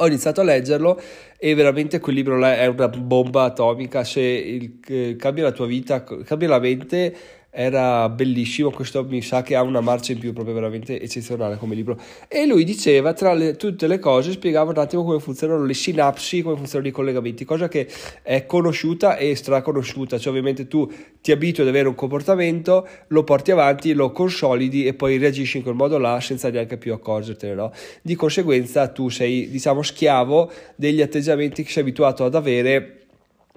ho 0.00 0.06
iniziato 0.06 0.42
a 0.42 0.44
leggerlo 0.44 1.00
e 1.36 1.54
veramente 1.54 1.98
quel 1.98 2.14
libro 2.14 2.38
là 2.38 2.56
è 2.56 2.66
una 2.66 2.88
bomba 2.88 3.44
atomica. 3.44 4.04
Se 4.04 4.20
il, 4.20 4.78
eh, 4.86 5.16
cambia 5.16 5.42
la 5.42 5.50
tua 5.50 5.66
vita, 5.66 6.04
cambia 6.04 6.48
la 6.48 6.60
mente 6.60 7.16
era 7.50 8.08
bellissimo, 8.10 8.70
questo 8.70 9.04
mi 9.04 9.22
sa 9.22 9.42
che 9.42 9.56
ha 9.56 9.62
una 9.62 9.80
marcia 9.80 10.12
in 10.12 10.18
più 10.18 10.34
proprio 10.34 10.54
veramente 10.54 11.00
eccezionale 11.00 11.56
come 11.56 11.74
libro 11.74 11.98
e 12.28 12.46
lui 12.46 12.62
diceva 12.62 13.14
tra 13.14 13.32
le, 13.32 13.56
tutte 13.56 13.86
le 13.86 13.98
cose 13.98 14.32
spiegava 14.32 14.70
un 14.70 14.78
attimo 14.78 15.02
come 15.02 15.18
funzionano 15.18 15.64
le 15.64 15.72
sinapsi, 15.72 16.42
come 16.42 16.56
funzionano 16.56 16.88
i 16.88 16.92
collegamenti, 16.92 17.46
cosa 17.46 17.66
che 17.66 17.88
è 18.22 18.44
conosciuta 18.44 19.16
e 19.16 19.34
straconosciuta, 19.34 20.18
cioè 20.18 20.28
ovviamente 20.28 20.68
tu 20.68 20.92
ti 21.22 21.32
abitui 21.32 21.62
ad 21.62 21.70
avere 21.70 21.88
un 21.88 21.94
comportamento, 21.94 22.86
lo 23.08 23.24
porti 23.24 23.50
avanti, 23.50 23.94
lo 23.94 24.12
consolidi 24.12 24.86
e 24.86 24.92
poi 24.92 25.16
reagisci 25.16 25.56
in 25.56 25.62
quel 25.62 25.74
modo 25.74 25.96
là 25.96 26.20
senza 26.20 26.50
neanche 26.50 26.76
più 26.76 26.92
accorgertene, 26.92 27.54
no? 27.54 27.72
Di 28.02 28.14
conseguenza 28.14 28.88
tu 28.88 29.08
sei 29.08 29.48
diciamo 29.48 29.82
schiavo 29.82 30.50
degli 30.76 31.00
atteggiamenti 31.00 31.62
che 31.62 31.70
sei 31.70 31.82
abituato 31.82 32.26
ad 32.26 32.34
avere 32.34 33.06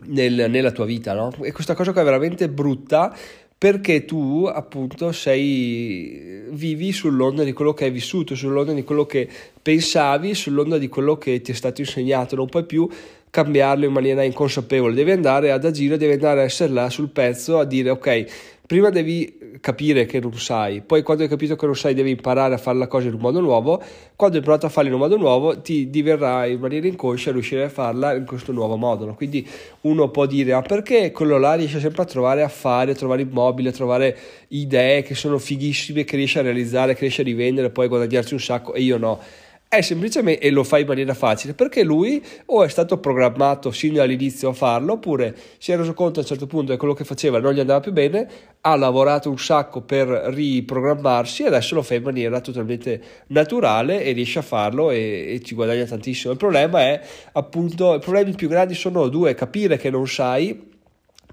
nel, 0.06 0.50
nella 0.50 0.72
tua 0.72 0.86
vita, 0.86 1.14
no? 1.14 1.32
E 1.42 1.52
questa 1.52 1.76
cosa 1.76 1.92
qua 1.92 2.02
è 2.02 2.06
veramente 2.06 2.50
brutta 2.50 3.14
perché 3.62 4.06
tu 4.06 4.50
appunto 4.52 5.12
sei 5.12 6.46
vivi 6.50 6.92
sull'onda 6.92 7.44
di 7.44 7.54
quello 7.54 7.76
che 7.76 7.84
hai 7.84 7.92
vissuto, 7.92 8.34
sull'onda 8.34 8.74
di 8.74 8.84
quello 8.84 9.06
che 9.06 9.30
pensavi, 9.62 10.34
sull'onda 10.34 10.80
di 10.80 10.88
quello 10.88 11.16
che 11.20 11.42
ti 11.42 11.52
è 11.52 11.54
stato 11.54 11.80
insegnato, 11.80 12.36
non 12.36 12.50
puoi 12.50 12.66
più 12.66 12.90
cambiarlo 13.32 13.86
in 13.86 13.94
maniera 13.94 14.24
inconsapevole, 14.24 14.94
devi 14.94 15.12
andare 15.12 15.52
ad 15.52 15.66
agire, 15.66 15.98
devi 15.98 16.14
andare 16.14 16.42
a 16.42 16.44
essere 16.44 16.72
là 16.72 16.90
sul 16.90 17.10
pezzo 17.10 17.58
a 17.58 17.64
dire 17.64 17.90
ok, 17.90 18.26
prima 18.68 18.90
devi 18.90 19.40
capire 19.62 20.06
che 20.06 20.20
non 20.20 20.34
sai, 20.34 20.82
poi 20.82 21.02
quando 21.02 21.24
hai 21.24 21.30
capito 21.30 21.56
che 21.56 21.66
non 21.66 21.76
sai 21.76 21.94
devi 21.94 22.10
imparare 22.10 22.54
a 22.54 22.58
fare 22.58 22.78
la 22.78 22.88
cosa 22.88 23.08
in 23.08 23.14
un 23.14 23.22
modo 23.22 23.40
nuovo, 23.40 23.82
quando 24.18 24.36
hai 24.36 24.42
imparato 24.42 24.66
a 24.66 24.70
farla 24.70 24.90
in 24.90 24.96
un 24.96 25.02
modo 25.02 25.18
nuovo 25.18 25.62
ti 25.62 25.90
diverrà 25.90 26.46
in 26.46 26.60
maniera 26.60 26.88
inconscia 26.88 27.32
riuscire 27.32 27.64
a 27.64 27.70
farla 27.70 28.16
in 28.16 28.26
questo 28.26 28.52
nuovo 28.52 28.76
modo. 28.76 29.14
Quindi 29.14 29.48
uno 29.82 30.10
può 30.10 30.26
dire 30.26 30.54
ah 30.54 30.62
perché 30.62 31.12
quello 31.12 31.38
là 31.38 31.54
riesce 31.54 31.80
sempre 31.80 32.02
a 32.02 32.06
trovare 32.06 32.44
affari, 32.44 32.92
a 32.92 32.96
trovare 32.96 33.22
immobili, 33.22 33.70
a 33.70 33.72
trovare 33.72 34.18
idee 34.50 35.04
che 35.04 35.16
sono 35.16 35.38
fighissime, 35.38 36.04
che 36.04 36.18
riesce 36.18 36.40
a 36.40 36.42
realizzare, 36.42 36.94
che 36.94 37.02
riesce 37.02 37.22
a 37.22 37.26
rivendere, 37.26 37.70
poi 37.70 37.86
a 37.86 37.90
guadagnarsi 37.90 38.34
un 38.34 38.40
sacco? 38.42 38.74
E 38.74 38.82
io 38.82 38.98
no 38.98 39.20
è 39.74 39.80
semplicemente, 39.80 40.46
e 40.46 40.50
lo 40.50 40.66
fa 40.66 40.80
in 40.80 40.86
maniera 40.86 41.14
facile, 41.14 41.54
perché 41.54 41.82
lui 41.84 42.22
o 42.48 42.62
è 42.62 42.68
stato 42.68 42.98
programmato 42.98 43.72
sin 43.72 43.94
dall'inizio 43.94 44.50
a 44.50 44.54
farlo, 44.54 44.94
oppure 44.94 45.34
si 45.60 45.72
è 45.72 45.78
reso 45.78 45.94
conto 45.94 46.20
a 46.20 46.24
un 46.24 46.28
certo 46.28 46.46
punto 46.46 46.74
che 46.74 46.78
quello 46.78 46.94
che 46.94 47.06
faceva 47.06 47.40
non 47.40 47.54
gli 47.54 47.62
andava 47.62 47.80
più 47.80 47.94
bene, 47.94 48.28
ha 48.60 48.76
lavorato 48.76 49.30
un 49.30 49.40
sacco 49.40 49.80
per 49.80 50.10
riprogrammarsi 50.10 51.44
e 51.44 51.48
adesso 51.48 51.76
lo 51.76 51.84
fa 51.84 51.94
in 51.94 52.04
maniera 52.04 52.42
totalmente 52.42 53.02
naturale 53.28 54.04
e 54.04 54.12
riesce 54.12 54.40
a 54.40 54.42
farlo 54.42 54.92
e, 54.92 55.36
e 55.36 55.42
ci 55.42 55.56
guadagna 55.56 55.86
tantissimo. 55.86 56.34
Il 56.34 56.38
problema 56.38 56.82
è 56.82 57.02
appunto, 57.32 57.96
i 57.96 58.00
problemi 58.00 58.34
più 58.34 58.50
grandi 58.50 58.74
sono 58.74 59.08
due, 59.08 59.34
capire 59.36 59.78
che 59.78 59.90
non 59.90 60.06
sai 60.06 60.68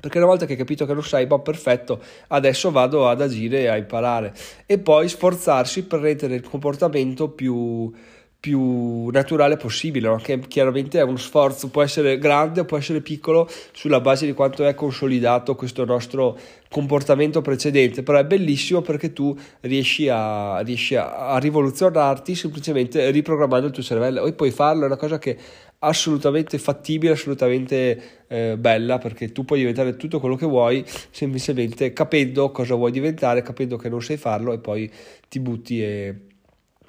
perché 0.00 0.18
una 0.18 0.28
volta 0.28 0.46
che 0.46 0.52
hai 0.52 0.58
capito 0.58 0.86
che 0.86 0.92
lo 0.92 1.02
sai, 1.02 1.26
boh, 1.26 1.40
perfetto, 1.40 2.00
adesso 2.28 2.70
vado 2.70 3.08
ad 3.08 3.20
agire 3.20 3.62
e 3.62 3.66
a 3.66 3.76
imparare 3.76 4.32
e 4.64 4.78
poi 4.78 5.08
sforzarsi 5.08 5.86
per 5.86 5.98
rendere 5.98 6.36
il 6.36 6.48
comportamento 6.48 7.30
più, 7.30 7.92
più 8.40 9.08
naturale 9.08 9.56
possibile, 9.56 10.08
no? 10.08 10.16
che 10.16 10.38
chiaramente 10.46 11.00
è 11.00 11.02
uno 11.02 11.16
sforzo, 11.16 11.70
può 11.70 11.82
essere 11.82 12.18
grande 12.18 12.60
o 12.60 12.64
può 12.64 12.76
essere 12.76 13.00
piccolo 13.00 13.48
sulla 13.72 14.00
base 14.00 14.26
di 14.26 14.32
quanto 14.32 14.64
è 14.64 14.74
consolidato 14.74 15.56
questo 15.56 15.84
nostro 15.84 16.38
comportamento 16.68 17.40
precedente, 17.40 18.04
però 18.04 18.18
è 18.18 18.24
bellissimo 18.24 18.80
perché 18.80 19.12
tu 19.12 19.36
riesci 19.62 20.08
a, 20.08 20.60
riesci 20.60 20.94
a, 20.94 21.30
a 21.30 21.38
rivoluzionarti 21.38 22.36
semplicemente 22.36 23.10
riprogrammando 23.10 23.66
il 23.66 23.72
tuo 23.72 23.82
cervello 23.82 24.24
e 24.24 24.32
puoi 24.32 24.52
farlo, 24.52 24.84
è 24.84 24.86
una 24.86 24.96
cosa 24.96 25.18
che 25.18 25.34
è 25.34 25.38
assolutamente 25.80 26.58
fattibile, 26.58 27.12
assolutamente 27.12 28.02
eh, 28.28 28.56
bella 28.56 28.98
perché 28.98 29.32
tu 29.32 29.44
puoi 29.44 29.60
diventare 29.60 29.96
tutto 29.96 30.20
quello 30.20 30.36
che 30.36 30.46
vuoi 30.46 30.84
semplicemente 31.10 31.92
capendo 31.92 32.52
cosa 32.52 32.76
vuoi 32.76 32.92
diventare, 32.92 33.42
capendo 33.42 33.76
che 33.76 33.88
non 33.88 34.00
sai 34.00 34.16
farlo 34.16 34.52
e 34.52 34.58
poi 34.58 34.88
ti 35.28 35.40
butti 35.40 35.82
e 35.82 36.27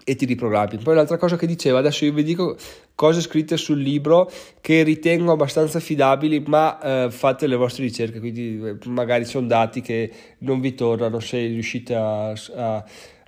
e 0.10 0.16
ti 0.16 0.26
riprogrammi. 0.26 0.80
Poi 0.82 0.96
l'altra 0.96 1.18
cosa 1.18 1.36
che 1.36 1.46
diceva, 1.46 1.78
adesso 1.78 2.04
io 2.04 2.14
vi 2.14 2.24
dico 2.24 2.58
cose 2.96 3.22
scritte 3.22 3.58
sul 3.58 3.80
libro 3.80 4.30
che 4.60 4.82
ritengo 4.82 5.32
abbastanza 5.32 5.78
affidabili, 5.78 6.44
ma 6.48 6.80
eh, 7.06 7.12
fate 7.12 7.46
le 7.46 7.56
vostre 7.56 7.84
ricerche, 7.84 8.20
quindi 8.20 8.60
eh, 8.60 8.90
magari 8.90 9.26
sono 9.26 9.46
dati 9.46 9.82
che 9.82 10.12
non 10.40 10.60
vi 10.62 10.74
tornano, 10.74 11.20
se 11.20 11.46
riuscite 11.46 11.94
a, 11.94 12.32
a, 12.32 12.84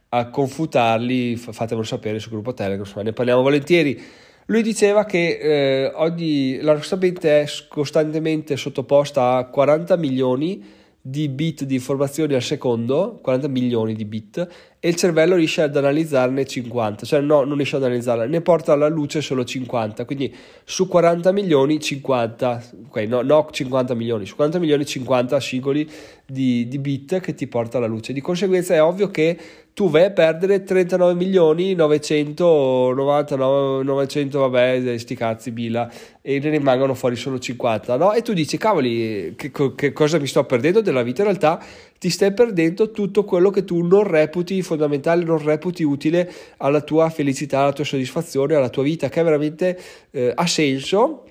a 0.09 0.29
confutarli 0.29 1.35
fatemelo 1.35 1.85
sapere 1.85 2.17
sul 2.17 2.31
gruppo 2.31 2.55
Telegram, 2.55 2.83
insomma, 2.83 3.03
ne 3.03 3.13
parliamo 3.13 3.43
volentieri. 3.43 4.01
Lui 4.47 4.63
diceva 4.63 5.05
che 5.05 5.37
eh, 5.37 5.91
oggi 5.93 6.59
la 6.61 6.73
nostra 6.73 6.97
mente 6.97 7.41
è 7.41 7.45
costantemente 7.69 8.57
sottoposta 8.57 9.35
a 9.35 9.45
40 9.45 9.95
milioni 9.97 10.79
di 11.03 11.29
bit 11.29 11.63
di 11.63 11.75
informazioni 11.75 12.35
al 12.35 12.43
secondo, 12.43 13.19
40 13.23 13.47
milioni 13.47 13.95
di 13.95 14.05
bit, 14.05 14.47
e 14.79 14.89
il 14.89 14.95
cervello 14.95 15.35
riesce 15.35 15.63
ad 15.63 15.75
analizzarne 15.75 16.45
50, 16.45 17.05
cioè 17.05 17.21
no, 17.21 17.43
non 17.43 17.55
riesce 17.55 17.75
ad 17.75 17.83
analizzarla, 17.83 18.25
ne 18.25 18.41
porta 18.41 18.73
alla 18.73 18.87
luce 18.87 19.21
solo 19.21 19.43
50, 19.43 20.05
quindi 20.05 20.33
su 20.63 20.87
40 20.87 21.31
milioni 21.31 21.79
50, 21.79 22.63
ok, 22.87 22.97
no, 23.07 23.21
no 23.21 23.47
50 23.49 23.95
milioni, 23.95 24.25
su 24.25 24.35
40 24.35 24.59
milioni 24.59 24.85
50 24.85 25.39
singoli 25.39 25.89
di, 26.25 26.67
di 26.67 26.77
bit 26.77 27.19
che 27.19 27.33
ti 27.33 27.47
porta 27.47 27.77
alla 27.77 27.87
luce. 27.87 28.13
Di 28.13 28.21
conseguenza 28.21 28.75
è 28.75 28.81
ovvio 28.81 29.09
che 29.09 29.37
tu 29.73 29.89
vai 29.89 30.03
a 30.03 30.11
perdere 30.11 30.63
39 30.63 31.13
milioni 31.13 31.73
999 31.75 33.83
900 33.83 34.39
vabbè 34.39 34.97
sti 34.97 35.15
cazzi 35.15 35.51
bila. 35.51 35.89
E 36.21 36.39
ne 36.39 36.49
rimangono 36.49 36.93
fuori 36.93 37.15
solo 37.15 37.39
50 37.39 37.97
no? 37.97 38.13
e 38.13 38.21
tu 38.21 38.33
dici 38.33 38.57
cavoli 38.57 39.33
che, 39.35 39.51
che, 39.75 39.91
cosa 39.91 40.19
mi 40.19 40.27
sto 40.27 40.43
perdendo 40.43 40.81
della 40.81 41.01
vita? 41.01 41.21
In 41.21 41.29
realtà 41.29 41.63
ti 41.97 42.09
stai 42.09 42.33
perdendo 42.33 42.91
tutto 42.91 43.23
quello 43.23 43.49
che 43.49 43.63
tu 43.63 43.81
non 43.81 44.03
reputi 44.03 44.61
fondamentale 44.61 45.23
non 45.23 45.43
reputi 45.43 45.83
utile 45.83 46.31
alla 46.57 46.81
tua 46.81 47.09
felicità 47.09 47.61
alla 47.61 47.73
tua 47.73 47.85
soddisfazione 47.85 48.53
alla 48.53 48.69
tua 48.69 48.83
vita 48.83 49.09
che 49.09 49.23
veramente 49.23 49.79
eh, 50.11 50.31
ha 50.35 50.45
senso 50.45 51.23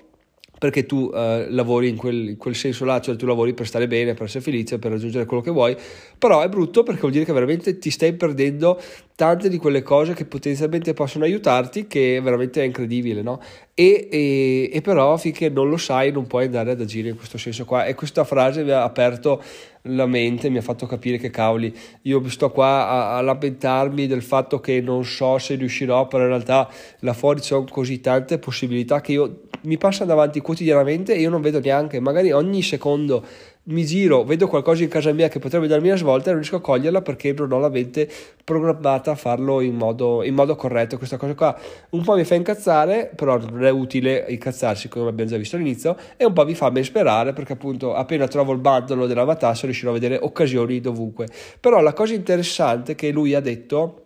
perché 0.61 0.85
tu 0.85 1.09
eh, 1.11 1.47
lavori 1.49 1.89
in 1.89 1.95
quel, 1.95 2.29
in 2.29 2.37
quel, 2.37 2.53
senso 2.53 2.85
là, 2.85 3.01
cioè 3.01 3.15
tu 3.15 3.25
lavori 3.25 3.55
per 3.55 3.65
stare 3.65 3.87
bene, 3.87 4.13
per 4.13 4.27
essere 4.27 4.43
felice, 4.43 4.77
per 4.77 4.91
raggiungere 4.91 5.25
quello 5.25 5.41
che 5.41 5.49
vuoi, 5.49 5.75
però 6.19 6.41
è 6.41 6.49
brutto 6.49 6.83
perché 6.83 7.01
vuol 7.01 7.13
dire 7.13 7.25
che 7.25 7.33
veramente 7.33 7.79
ti 7.79 7.89
stai 7.89 8.13
perdendo 8.13 8.79
tante 9.15 9.49
di 9.49 9.57
quelle 9.57 9.81
cose 9.81 10.13
che 10.13 10.25
potenzialmente 10.25 10.93
possono 10.93 11.23
aiutarti, 11.23 11.87
che 11.87 12.19
veramente 12.21 12.61
è 12.61 12.65
incredibile, 12.65 13.23
no? 13.23 13.41
E, 13.73 14.07
e, 14.11 14.69
e 14.71 14.81
però 14.81 15.17
finché 15.17 15.49
non 15.49 15.67
lo 15.67 15.77
sai 15.77 16.11
non 16.11 16.27
puoi 16.27 16.45
andare 16.45 16.69
ad 16.69 16.81
agire 16.81 17.09
in 17.09 17.15
questo 17.15 17.39
senso 17.39 17.65
qua 17.65 17.85
e 17.85 17.95
questa 17.95 18.23
frase 18.23 18.63
mi 18.63 18.69
ha 18.69 18.83
aperto 18.83 19.41
la 19.85 20.05
mente, 20.05 20.51
mi 20.51 20.59
ha 20.59 20.61
fatto 20.61 20.85
capire 20.85 21.17
che 21.17 21.31
cavoli, 21.31 21.75
io 22.03 22.29
sto 22.29 22.51
qua 22.51 22.87
a, 22.87 23.17
a 23.17 23.21
lamentarmi 23.21 24.05
del 24.05 24.21
fatto 24.21 24.59
che 24.59 24.79
non 24.79 25.03
so 25.05 25.39
se 25.39 25.55
riuscirò, 25.55 26.05
però 26.07 26.21
in 26.21 26.29
realtà 26.29 26.69
là 26.99 27.13
fuori 27.13 27.41
sono 27.41 27.65
così 27.67 27.99
tante 27.99 28.37
possibilità 28.37 29.01
che 29.01 29.13
io 29.13 29.39
mi 29.61 29.77
passa 29.77 30.05
davanti 30.05 30.39
quotidianamente 30.39 31.13
e 31.13 31.19
io 31.19 31.29
non 31.29 31.41
vedo 31.41 31.59
neanche, 31.59 31.99
magari 31.99 32.31
ogni 32.31 32.61
secondo 32.61 33.23
mi 33.63 33.85
giro, 33.85 34.23
vedo 34.23 34.47
qualcosa 34.47 34.81
in 34.81 34.89
casa 34.89 35.11
mia 35.11 35.27
che 35.27 35.37
potrebbe 35.37 35.67
darmi 35.67 35.89
una 35.89 35.97
svolta 35.97 36.29
e 36.29 36.31
non 36.31 36.39
riesco 36.41 36.55
a 36.55 36.61
coglierla 36.61 37.03
perché 37.03 37.31
non 37.33 37.51
ho 37.51 37.59
la 37.59 37.69
mente 37.69 38.09
programmata 38.43 39.11
a 39.11 39.15
farlo 39.15 39.61
in 39.61 39.75
modo, 39.75 40.23
in 40.23 40.33
modo 40.33 40.55
corretto. 40.55 40.97
Questa 40.97 41.17
cosa 41.17 41.35
qua 41.35 41.55
un 41.91 42.03
po' 42.03 42.15
mi 42.15 42.23
fa 42.23 42.33
incazzare, 42.33 43.11
però 43.15 43.37
non 43.37 43.63
è 43.63 43.69
utile 43.69 44.25
incazzarsi 44.29 44.87
come 44.87 45.09
abbiamo 45.09 45.29
già 45.29 45.37
visto 45.37 45.57
all'inizio, 45.57 45.95
e 46.17 46.25
un 46.25 46.33
po' 46.33 46.43
mi 46.43 46.55
fa 46.55 46.71
ben 46.71 46.83
sperare 46.83 47.33
perché 47.33 47.53
appunto 47.53 47.93
appena 47.93 48.27
trovo 48.27 48.51
il 48.51 48.59
bandolo 48.59 49.05
della 49.05 49.25
Vatassa 49.25 49.65
riuscirò 49.65 49.91
a 49.91 49.93
vedere 49.93 50.17
occasioni 50.19 50.81
dovunque. 50.81 51.27
Però 51.59 51.81
la 51.81 51.93
cosa 51.93 52.15
interessante 52.15 52.95
che 52.95 53.11
lui 53.11 53.35
ha 53.35 53.41
detto 53.41 54.05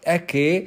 è 0.00 0.24
che 0.24 0.66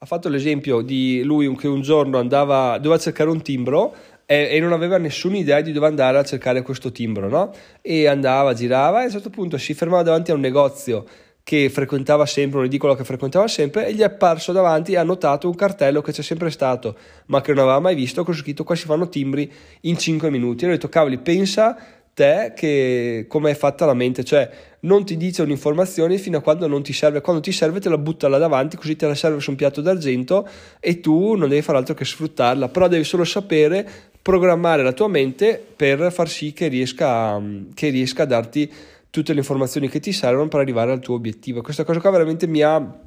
ha 0.00 0.06
fatto 0.06 0.28
l'esempio 0.28 0.80
di 0.80 1.22
lui 1.24 1.52
che 1.56 1.66
un 1.66 1.80
giorno 1.80 2.18
andava, 2.18 2.78
doveva 2.78 3.00
cercare 3.00 3.30
un 3.30 3.42
timbro 3.42 3.94
e, 4.26 4.48
e, 4.52 4.60
non 4.60 4.72
aveva 4.72 4.96
nessuna 4.96 5.36
idea 5.36 5.60
di 5.60 5.72
dove 5.72 5.88
andare 5.88 6.18
a 6.18 6.22
cercare 6.22 6.62
questo 6.62 6.92
timbro, 6.92 7.28
no? 7.28 7.52
E 7.82 8.06
andava, 8.06 8.54
girava 8.54 9.00
e 9.00 9.02
a 9.02 9.04
un 9.06 9.10
certo 9.10 9.30
punto 9.30 9.58
si 9.58 9.74
fermava 9.74 10.04
davanti 10.04 10.30
a 10.30 10.34
un 10.34 10.40
negozio 10.40 11.04
che 11.42 11.68
frequentava 11.70 12.26
sempre, 12.26 12.58
un 12.58 12.66
edicolo 12.66 12.94
che 12.94 13.02
frequentava 13.02 13.48
sempre, 13.48 13.88
e 13.88 13.94
gli 13.94 14.00
è 14.00 14.04
apparso 14.04 14.52
davanti 14.52 14.92
e 14.92 14.98
ha 14.98 15.02
notato 15.02 15.48
un 15.48 15.54
cartello 15.54 16.02
che 16.02 16.12
c'è 16.12 16.22
sempre 16.22 16.50
stato, 16.50 16.96
ma 17.26 17.40
che 17.40 17.52
non 17.52 17.64
aveva 17.64 17.80
mai 17.80 17.94
visto, 17.94 18.22
con 18.22 18.34
scritto 18.34 18.64
qua 18.64 18.76
si 18.76 18.84
fanno 18.84 19.08
timbri 19.08 19.50
in 19.80 19.96
5 19.96 20.30
minuti. 20.30 20.64
E 20.64 20.68
ho 20.68 20.70
detto, 20.70 20.90
cavoli, 20.90 21.18
pensa 21.18 21.76
te 22.18 22.52
che 22.56 23.26
come 23.28 23.52
è 23.52 23.54
fatta 23.54 23.86
la 23.86 23.94
mente, 23.94 24.24
cioè 24.24 24.50
non 24.80 25.04
ti 25.04 25.16
dice 25.16 25.42
un'informazione 25.42 26.18
fino 26.18 26.38
a 26.38 26.40
quando 26.40 26.66
non 26.66 26.82
ti 26.82 26.92
serve, 26.92 27.20
quando 27.20 27.40
ti 27.40 27.52
serve 27.52 27.78
te 27.78 27.88
la 27.88 27.96
butta 27.96 28.26
là 28.26 28.38
davanti 28.38 28.76
così 28.76 28.96
te 28.96 29.06
la 29.06 29.14
serve 29.14 29.38
su 29.38 29.50
un 29.50 29.56
piatto 29.56 29.80
d'argento 29.80 30.48
e 30.80 30.98
tu 30.98 31.36
non 31.36 31.48
devi 31.48 31.62
fare 31.62 31.78
altro 31.78 31.94
che 31.94 32.04
sfruttarla, 32.04 32.68
però 32.68 32.88
devi 32.88 33.04
solo 33.04 33.22
sapere 33.22 33.88
programmare 34.20 34.82
la 34.82 34.92
tua 34.92 35.06
mente 35.06 35.64
per 35.76 36.10
far 36.12 36.28
sì 36.28 36.52
che 36.52 36.66
riesca, 36.66 37.40
che 37.72 37.88
riesca 37.90 38.24
a 38.24 38.26
darti 38.26 38.70
tutte 39.10 39.32
le 39.32 39.38
informazioni 39.38 39.88
che 39.88 40.00
ti 40.00 40.12
servono 40.12 40.48
per 40.48 40.58
arrivare 40.58 40.90
al 40.90 40.98
tuo 40.98 41.14
obiettivo. 41.14 41.62
Questa 41.62 41.84
cosa 41.84 42.00
qua 42.00 42.10
veramente 42.10 42.48
mi 42.48 42.62
ha 42.62 43.06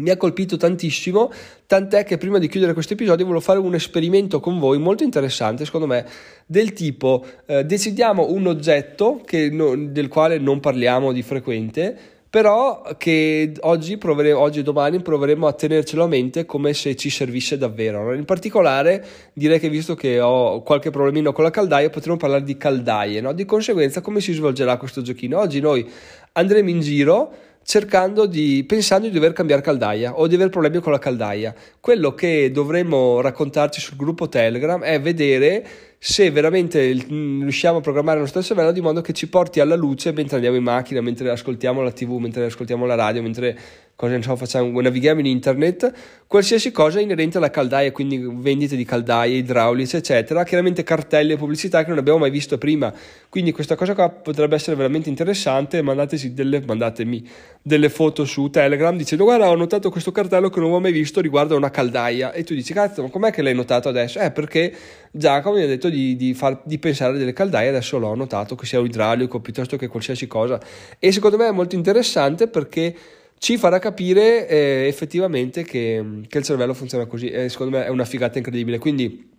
mi 0.00 0.10
ha 0.10 0.16
colpito 0.16 0.56
tantissimo, 0.56 1.30
tant'è 1.66 2.04
che 2.04 2.18
prima 2.18 2.38
di 2.38 2.48
chiudere 2.48 2.72
questo 2.72 2.94
episodio 2.94 3.24
volevo 3.24 3.42
fare 3.42 3.58
un 3.58 3.74
esperimento 3.74 4.40
con 4.40 4.58
voi 4.58 4.78
molto 4.78 5.04
interessante, 5.04 5.64
secondo 5.64 5.86
me, 5.86 6.06
del 6.46 6.72
tipo 6.72 7.24
eh, 7.46 7.64
decidiamo 7.64 8.30
un 8.30 8.46
oggetto 8.46 9.22
no, 9.50 9.76
del 9.76 10.08
quale 10.08 10.38
non 10.38 10.60
parliamo 10.60 11.12
di 11.12 11.22
frequente, 11.22 12.18
però 12.30 12.82
che 12.96 13.52
oggi, 13.62 13.98
oggi, 14.02 14.60
e 14.60 14.62
domani 14.62 15.02
proveremo 15.02 15.48
a 15.48 15.52
tenercelo 15.52 16.04
a 16.04 16.06
mente 16.06 16.46
come 16.46 16.72
se 16.74 16.94
ci 16.94 17.10
servisse 17.10 17.58
davvero. 17.58 18.14
In 18.14 18.24
particolare 18.24 19.04
direi 19.32 19.58
che 19.58 19.68
visto 19.68 19.96
che 19.96 20.20
ho 20.20 20.62
qualche 20.62 20.90
problemino 20.90 21.32
con 21.32 21.42
la 21.42 21.50
caldaia 21.50 21.90
potremo 21.90 22.16
parlare 22.16 22.44
di 22.44 22.56
caldaie, 22.56 23.20
no? 23.20 23.32
di 23.32 23.44
conseguenza 23.44 24.00
come 24.00 24.20
si 24.20 24.32
svolgerà 24.32 24.76
questo 24.76 25.02
giochino. 25.02 25.40
Oggi 25.40 25.58
noi 25.58 25.84
andremo 26.32 26.68
in 26.68 26.78
giro 26.78 27.32
cercando 27.62 28.26
di, 28.26 28.64
pensando 28.66 29.06
di 29.06 29.12
dover 29.12 29.32
cambiare 29.32 29.62
caldaia 29.62 30.18
o 30.18 30.26
di 30.26 30.34
avere 30.34 30.50
problemi 30.50 30.80
con 30.80 30.92
la 30.92 30.98
caldaia. 30.98 31.54
Quello 31.78 32.14
che 32.14 32.50
dovremmo 32.50 33.20
raccontarci 33.20 33.80
sul 33.80 33.96
gruppo 33.96 34.28
Telegram 34.28 34.82
è 34.82 35.00
vedere 35.00 35.66
se 35.98 36.30
veramente 36.30 36.94
mm, 36.94 37.42
riusciamo 37.42 37.78
a 37.78 37.80
programmare 37.82 38.16
il 38.16 38.22
nostro 38.22 38.42
cervello 38.42 38.72
di 38.72 38.80
modo 38.80 39.02
che 39.02 39.12
ci 39.12 39.28
porti 39.28 39.60
alla 39.60 39.76
luce 39.76 40.12
mentre 40.12 40.36
andiamo 40.36 40.56
in 40.56 40.62
macchina, 40.62 41.02
mentre 41.02 41.30
ascoltiamo 41.30 41.82
la 41.82 41.92
tv, 41.92 42.12
mentre 42.12 42.46
ascoltiamo 42.46 42.86
la 42.86 42.94
radio, 42.94 43.20
mentre 43.20 43.58
cosa 44.00 44.16
ne 44.16 44.22
so, 44.22 44.34
facciamo, 44.34 44.80
navighiamo 44.80 45.20
in 45.20 45.26
internet, 45.26 45.92
qualsiasi 46.26 46.72
cosa 46.72 47.00
inerente 47.00 47.36
alla 47.36 47.50
caldaia, 47.50 47.92
quindi 47.92 48.16
vendite 48.18 48.74
di 48.74 48.86
caldaie, 48.86 49.36
idraulici, 49.36 49.94
eccetera, 49.94 50.42
chiaramente 50.42 50.82
cartelli 50.82 51.32
e 51.32 51.36
pubblicità 51.36 51.82
che 51.82 51.90
non 51.90 51.98
abbiamo 51.98 52.20
mai 52.20 52.30
visto 52.30 52.56
prima. 52.56 52.90
Quindi 53.28 53.52
questa 53.52 53.74
cosa 53.74 53.94
qua 53.94 54.08
potrebbe 54.08 54.54
essere 54.54 54.74
veramente 54.74 55.10
interessante, 55.10 55.82
mandateci 55.82 56.32
delle, 56.32 56.62
mandatemi 56.64 57.28
delle 57.60 57.90
foto 57.90 58.24
su 58.24 58.48
Telegram 58.48 58.96
dicendo 58.96 59.24
guarda 59.24 59.50
ho 59.50 59.54
notato 59.54 59.90
questo 59.90 60.12
cartello 60.12 60.48
che 60.48 60.60
non 60.60 60.68
avevo 60.68 60.80
mai 60.80 60.92
visto 60.92 61.20
riguardo 61.20 61.52
a 61.52 61.58
una 61.58 61.70
caldaia. 61.70 62.32
E 62.32 62.42
tu 62.42 62.54
dici 62.54 62.72
cazzo 62.72 63.02
ma 63.02 63.10
com'è 63.10 63.30
che 63.30 63.42
l'hai 63.42 63.54
notato 63.54 63.90
adesso? 63.90 64.18
Eh 64.18 64.30
perché 64.30 64.74
Giacomo 65.10 65.56
mi 65.56 65.64
ha 65.64 65.66
detto 65.66 65.90
di, 65.90 66.16
di, 66.16 66.32
far, 66.32 66.62
di 66.64 66.78
pensare 66.78 67.18
delle 67.18 67.34
caldaie, 67.34 67.68
adesso 67.68 67.98
l'ho 67.98 68.14
notato 68.14 68.54
che 68.54 68.64
sia 68.64 68.80
idraulico 68.80 69.40
piuttosto 69.40 69.76
che 69.76 69.88
qualsiasi 69.88 70.26
cosa. 70.26 70.58
E 70.98 71.12
secondo 71.12 71.36
me 71.36 71.48
è 71.48 71.52
molto 71.52 71.74
interessante 71.74 72.48
perché 72.48 73.18
ci 73.40 73.56
farà 73.56 73.78
capire 73.78 74.46
eh, 74.46 74.86
effettivamente 74.86 75.64
che, 75.64 76.04
che, 76.28 76.38
il 76.38 76.44
cervello 76.44 76.74
funziona 76.74 77.06
così 77.06 77.30
e 77.30 77.48
secondo 77.48 77.78
me 77.78 77.86
è 77.86 77.88
una 77.88 78.04
figata 78.04 78.36
incredibile. 78.36 78.78
Quindi 78.78 79.30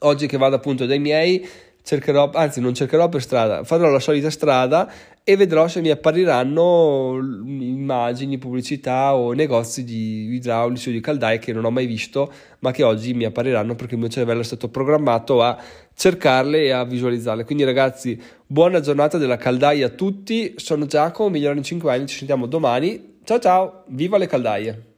oggi 0.00 0.28
che 0.28 0.36
vado 0.36 0.54
appunto 0.54 0.86
dai 0.86 1.00
miei 1.00 1.44
cercherò, 1.82 2.30
anzi 2.34 2.60
non 2.60 2.72
cercherò 2.72 3.08
per 3.08 3.20
strada, 3.20 3.64
farò 3.64 3.90
la 3.90 3.98
solita 3.98 4.30
strada 4.30 4.88
e 5.24 5.34
vedrò 5.34 5.66
se 5.66 5.80
mi 5.80 5.90
appariranno 5.90 7.18
immagini, 7.18 8.38
pubblicità 8.38 9.16
o 9.16 9.32
negozi 9.32 9.82
di 9.82 10.34
idraulici 10.34 10.90
o 10.90 10.92
di 10.92 11.00
caldaie 11.00 11.40
che 11.40 11.52
non 11.52 11.64
ho 11.64 11.70
mai 11.72 11.86
visto, 11.86 12.32
ma 12.60 12.70
che 12.70 12.84
oggi 12.84 13.12
mi 13.12 13.24
appariranno 13.24 13.74
perché 13.74 13.94
il 13.94 14.00
mio 14.00 14.08
cervello 14.08 14.42
è 14.42 14.44
stato 14.44 14.68
programmato 14.68 15.42
a 15.42 15.60
cercarle 15.96 16.62
e 16.62 16.70
a 16.70 16.84
visualizzarle. 16.84 17.42
Quindi 17.42 17.64
ragazzi, 17.64 18.22
buona 18.46 18.78
giornata 18.78 19.18
della 19.18 19.36
caldaia 19.36 19.86
a 19.86 19.90
tutti, 19.90 20.54
sono 20.58 20.86
Giacomo, 20.86 21.30
migliore 21.30 21.56
in 21.56 21.64
5 21.64 21.92
anni, 21.92 22.06
ci 22.06 22.18
sentiamo 22.18 22.46
domani 22.46 23.16
Ciao 23.28 23.38
ciao, 23.38 23.82
viva 23.88 24.16
le 24.16 24.26
caldaie! 24.26 24.97